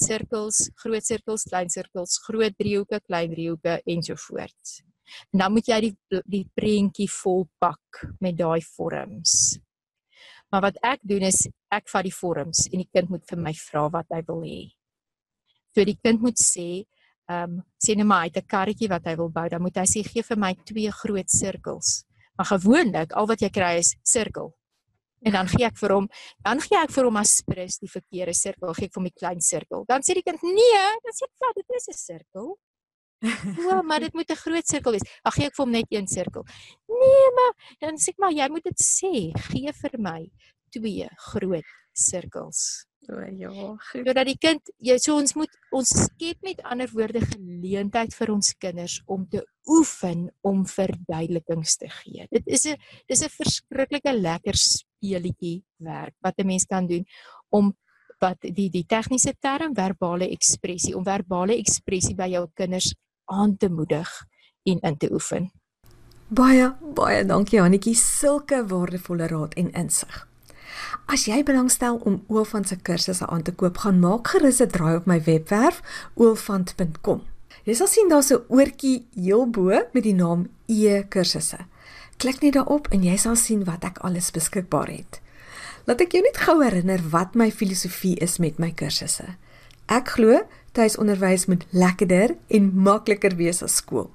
sirkels, 0.00 0.70
groot 0.80 1.04
sirkels, 1.04 1.44
klein 1.50 1.68
sirkels, 1.68 2.16
groot 2.24 2.56
driehoeke, 2.56 3.02
klein 3.04 3.34
driehoeke 3.34 3.80
ensovoorts. 3.84 4.80
En 5.34 5.42
dan 5.42 5.52
moet 5.52 5.68
jy 5.68 5.80
die 5.88 6.22
die 6.30 6.44
prentjie 6.56 7.08
volpak 7.10 8.04
met 8.22 8.38
daai 8.38 8.62
vorms. 8.64 9.58
Maar 10.50 10.62
wat 10.66 10.78
ek 10.82 11.00
doen 11.02 11.22
is 11.22 11.46
ek 11.70 11.88
vat 11.92 12.06
die 12.06 12.14
vorms 12.14 12.66
en 12.70 12.82
die 12.82 12.90
kind 12.90 13.10
moet 13.10 13.26
vir 13.30 13.38
my 13.38 13.52
vra 13.54 13.88
wat 13.94 14.06
hy 14.10 14.22
wil 14.28 14.42
hê. 14.42 14.62
So 15.74 15.86
die 15.86 15.98
kind 16.02 16.22
moet 16.22 16.40
sê 16.42 16.84
ehm 17.30 17.58
um, 17.58 17.58
sê 17.78 17.94
net 17.94 18.08
maar 18.10 18.24
hy 18.24 18.30
het 18.32 18.42
'n 18.42 18.50
karretjie 18.50 18.88
wat 18.90 19.04
hy 19.06 19.14
wil 19.16 19.30
bou, 19.30 19.48
dan 19.48 19.62
moet 19.62 19.76
hy 19.76 19.86
sê 19.86 20.02
gee 20.02 20.22
vir 20.22 20.36
my 20.36 20.54
twee 20.66 20.90
groot 20.90 21.30
sirkels. 21.30 22.04
Maar 22.36 22.58
gewoonlik 22.58 23.12
al 23.12 23.26
wat 23.26 23.40
jy 23.40 23.50
kry 23.50 23.78
is 23.78 23.94
sirkel. 24.02 24.50
En 25.22 25.32
dan 25.32 25.46
gee 25.46 25.66
ek 25.66 25.76
vir 25.76 25.92
hom, 25.92 26.08
dan 26.42 26.60
gee 26.60 26.78
ek 26.80 26.90
vir 26.90 27.04
hom 27.04 27.16
as 27.20 27.42
prins 27.46 27.78
die 27.78 27.92
verkeerde 27.92 28.34
sirkel, 28.34 28.72
gee 28.74 28.88
ek 28.88 28.94
vir 28.94 29.00
hom 29.00 29.08
die 29.10 29.20
klein 29.20 29.40
sirkel. 29.40 29.84
Dan 29.86 30.00
sê 30.02 30.14
die 30.16 30.24
kind: 30.24 30.42
"Nee, 30.42 30.84
dan 31.04 31.12
sê 31.12 31.28
ek 31.28 31.34
vir 31.38 31.52
dit 31.54 31.76
is 31.76 31.88
'n 31.88 31.92
sirkel." 31.92 32.56
Ja, 33.68 33.82
maar 33.82 34.00
dit 34.00 34.14
moet 34.18 34.30
'n 34.30 34.42
groot 34.44 34.66
sirkel 34.66 34.92
wees. 34.92 35.08
Ag 35.22 35.34
gee 35.34 35.46
ek 35.46 35.56
vir 35.56 35.64
hom 35.64 35.72
net 35.72 35.88
een 35.88 36.06
sirkel. 36.08 36.44
Nee, 36.88 37.26
maar 37.36 37.52
dan 37.80 37.98
sê 37.98 38.14
ek 38.14 38.18
maar 38.18 38.32
jy 38.32 38.48
moet 38.48 38.64
dit 38.64 38.80
sê, 38.80 39.32
gee 39.50 39.72
vir 39.72 39.98
my 39.98 40.30
twee 40.70 41.08
groot 41.30 41.68
sirkels. 41.92 42.86
O 43.10 43.16
ja, 43.32 43.50
goed. 43.90 44.04
Sodat 44.06 44.26
die 44.28 44.36
kind, 44.38 44.70
jy 44.78 44.96
so 45.00 45.16
ons 45.18 45.34
moet 45.34 45.50
ons 45.74 45.88
skep 45.88 46.38
met 46.46 46.60
ander 46.62 46.90
woorde 46.92 47.22
geleentheid 47.24 48.14
vir 48.14 48.32
ons 48.34 48.52
kinders 48.60 49.00
om 49.06 49.24
te 49.26 49.42
oefen 49.66 50.28
om 50.46 50.66
verduidelikings 50.68 51.76
te 51.80 51.88
gee. 51.88 52.26
Dit 52.30 52.46
is 52.46 52.66
'n 52.66 52.76
dis 53.08 53.22
'n 53.22 53.28
verskriklike 53.28 54.12
lekker 54.12 54.54
speletjie 54.54 55.64
werk 55.78 56.14
wat 56.22 56.38
'n 56.38 56.46
mens 56.46 56.64
kan 56.64 56.86
doen 56.86 57.04
om 57.50 57.74
wat 58.20 58.38
die 58.42 58.68
die 58.70 58.84
tegniese 58.84 59.34
term 59.40 59.74
verbale 59.74 60.28
ekspressie 60.30 60.94
om 60.94 61.04
verbale 61.04 61.56
ekspressie 61.56 62.14
by 62.14 62.28
jou 62.28 62.46
kinders 62.54 62.94
aan 63.30 63.56
te 63.56 63.70
moedig 63.70 64.10
en 64.62 64.80
in 64.80 64.96
te 64.96 65.08
oefen. 65.12 65.50
Baie 66.28 66.72
baie 66.94 67.24
dankie 67.26 67.62
Annetjie, 67.62 67.94
sulke 67.94 68.66
waardevolle 68.66 69.26
raad 69.26 69.54
en 69.58 69.72
insig. 69.72 70.26
As 71.10 71.24
jy 71.26 71.40
belangstel 71.46 71.98
om 72.06 72.20
Oofant 72.30 72.68
se 72.68 72.76
kursusse 72.76 73.26
aan 73.26 73.42
te 73.42 73.52
koop, 73.52 73.80
gaan 73.82 73.98
maak 73.98 74.28
gerus 74.30 74.60
'n 74.62 74.70
draai 74.70 74.96
op 74.96 75.06
my 75.06 75.18
webwerf 75.22 75.82
oofant.com. 76.14 77.22
Jy 77.64 77.74
sal 77.74 77.86
sien 77.86 78.08
daar's 78.08 78.30
'n 78.30 78.44
oortjie 78.48 79.06
heel 79.14 79.46
bo 79.50 79.68
met 79.92 80.02
die 80.02 80.14
naam 80.14 80.48
E-kursusse. 80.66 81.58
Klik 82.16 82.40
net 82.40 82.52
daarop 82.52 82.88
en 82.88 83.02
jy 83.02 83.16
sal 83.16 83.36
sien 83.36 83.64
wat 83.64 83.84
ek 83.84 83.98
alles 83.98 84.30
beskikbaar 84.30 84.88
het. 84.88 85.20
Laat 85.84 86.00
ek 86.00 86.12
jou 86.12 86.22
net 86.22 86.36
gou 86.36 86.62
herinner 86.62 87.00
wat 87.10 87.34
my 87.34 87.50
filosofie 87.50 88.16
is 88.20 88.38
met 88.38 88.58
my 88.58 88.70
kursusse. 88.70 89.24
Ek 89.86 90.08
glo 90.08 90.42
tuisonderwys 90.72 91.46
moet 91.46 91.66
lekkerder 91.70 92.36
en 92.48 92.72
makliker 92.74 93.36
wees 93.36 93.62
as 93.62 93.76
skool. 93.82 94.10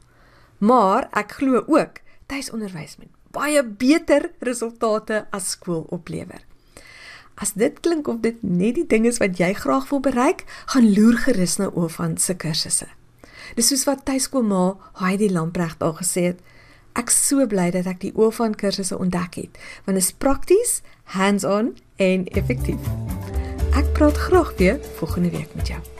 Maar 0.57 1.09
ek 1.11 1.37
glo 1.41 1.63
ook 1.67 2.01
tuisonderwys 2.31 2.97
moet 2.97 3.11
baie 3.35 3.61
beter 3.63 4.29
resultate 4.39 5.25
as 5.35 5.55
skool 5.55 5.85
oplewer. 5.93 6.41
As 7.35 7.51
dit 7.59 7.79
klink 7.83 8.07
of 8.07 8.21
dit 8.23 8.39
net 8.43 8.77
die 8.77 8.87
ding 8.87 9.07
is 9.09 9.19
wat 9.19 9.39
jy 9.39 9.51
graag 9.57 9.89
wil 9.91 9.99
bereik, 9.99 10.45
gaan 10.71 10.87
loer 10.95 11.17
gerus 11.25 11.57
na 11.59 11.67
Oofan 11.73 12.15
se 12.17 12.35
kursusse. 12.39 12.87
Dis 13.59 13.71
soos 13.71 13.83
wat 13.89 14.05
tuiskoolma 14.07 14.77
Heidi 15.01 15.27
Lamprecht 15.31 15.83
al 15.83 15.97
gesê 15.99 16.29
het. 16.31 16.39
Ek 16.95 17.11
so 17.11 17.43
bly 17.51 17.67
dat 17.75 17.89
ek 17.91 17.99
die 18.05 18.13
Oofan 18.15 18.55
kursusse 18.55 18.95
ontdek 18.95 19.35
het, 19.41 19.59
want 19.83 19.99
dit 19.99 20.05
is 20.05 20.13
prakties, 20.15 20.77
hands-on 21.17 21.73
en 21.99 22.23
effektief. 22.39 22.79
Ek 23.75 23.91
praat 23.99 24.15
graag 24.29 24.55
weer 24.61 24.79
volgende 25.01 25.35
week 25.35 25.51
met 25.59 25.75
jou. 25.75 25.94